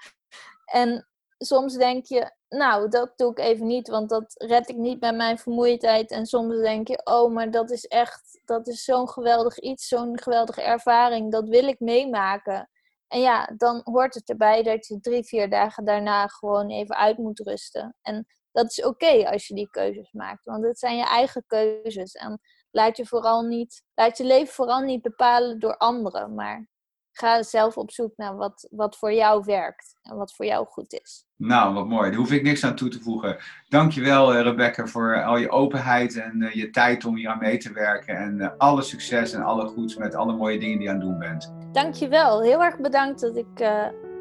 En 0.66 1.08
soms 1.38 1.74
denk 1.74 2.06
je, 2.06 2.32
nou, 2.50 2.90
dat 2.90 3.18
doe 3.18 3.32
ik 3.32 3.40
even 3.40 3.68
niet, 3.68 3.88
want 3.88 4.10
dat 4.10 4.34
red 4.38 4.70
ik 4.70 4.76
niet 4.76 5.00
met 5.00 5.16
mijn 5.16 5.38
vermoeidheid. 5.38 6.12
En 6.12 6.26
soms 6.26 6.56
denk 6.56 6.88
je, 6.88 7.02
oh, 7.04 7.34
maar 7.34 7.52
dat 7.52 7.72
is 7.72 7.86
echt, 7.86 8.42
dat 8.46 8.68
is 8.68 8.84
zo'n 8.84 9.10
geweldig 9.10 9.60
iets, 9.60 9.88
zo'n 9.88 10.20
geweldige 10.22 10.62
ervaring, 10.62 11.32
dat 11.32 11.50
wil 11.50 11.68
ik 11.68 11.80
meemaken. 11.80 12.70
En 13.08 13.20
ja, 13.20 13.54
dan 13.58 13.82
hoort 13.84 14.14
het 14.14 14.30
erbij 14.30 14.64
dat 14.64 14.88
je 14.88 15.00
drie, 15.00 15.24
vier 15.24 15.50
dagen 15.50 15.86
daarna 15.86 16.28
gewoon 16.28 16.70
even 16.70 16.96
uit 16.96 17.18
moet 17.18 17.40
rusten. 17.40 17.96
En 18.02 18.28
dat 18.54 18.70
is 18.70 18.84
oké 18.84 19.30
als 19.30 19.48
je 19.48 19.56
die 19.56 19.70
keuzes 19.70 20.12
maakt, 20.12 20.46
want 20.46 20.64
het 20.64 20.80
zijn 20.80 20.98
je 20.98 21.06
eigen 21.06 21.44
keuzes. 21.48 22.14
En 22.14 22.42
laat 22.72 22.98
je 22.98 23.06
vooral 23.06 23.42
niet, 23.42 23.84
laat 23.94 24.18
je 24.18 24.24
leven 24.24 24.54
vooral 24.54 24.80
niet 24.80 25.02
bepalen 25.02 25.60
door 25.60 25.78
anderen, 25.78 26.36
maar 26.36 26.68
ga 27.12 27.44
zelf 27.44 27.78
op 27.78 27.92
zoek 27.92 28.14
naar 28.16 28.36
wat, 28.36 28.68
wat 28.72 28.98
voor 28.98 29.14
jou 29.14 29.44
werkt 29.46 29.96
en 30.02 30.16
wat 30.16 30.34
voor 30.36 30.46
jou 30.46 30.66
goed 30.66 30.94
is. 30.94 31.26
Nou, 31.36 31.74
wat 31.74 31.88
mooi. 31.88 32.10
Daar 32.10 32.20
hoef 32.20 32.32
ik 32.32 32.44
niks 32.44 32.64
aan 32.64 32.76
toe 32.76 32.90
te 32.90 33.00
voegen. 33.00 33.38
Dankjewel, 33.68 34.36
uh, 34.36 34.42
Rebecca, 34.42 34.86
voor 34.86 35.24
al 35.24 35.38
je 35.38 35.50
openheid 35.50 36.18
en 36.18 36.42
uh, 36.42 36.52
je 36.52 36.70
tijd 36.70 37.06
om 37.06 37.16
hier 37.16 37.30
aan 37.30 37.40
mee 37.40 37.58
te 37.58 37.74
werken. 37.74 38.18
En 38.18 38.38
uh, 38.38 38.50
alle 38.58 38.82
succes 38.82 39.34
en 39.34 39.44
alle 39.44 39.68
goeds 39.68 39.96
met 39.96 40.16
alle 40.16 40.34
mooie 40.34 40.60
dingen 40.60 40.78
die 40.78 40.88
je 40.88 40.94
aan 40.94 41.00
het 41.00 41.06
doen 41.06 41.20
bent. 41.20 41.54
Dankjewel. 41.72 42.42
Heel 42.42 42.64
erg 42.64 42.80
bedankt 42.80 43.20
dat 43.22 43.36
ik 43.36 43.56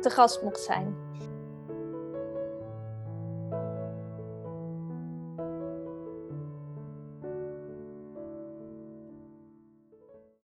te 0.00 0.10
gast 0.10 0.42
mocht 0.42 0.60
zijn. 0.60 1.01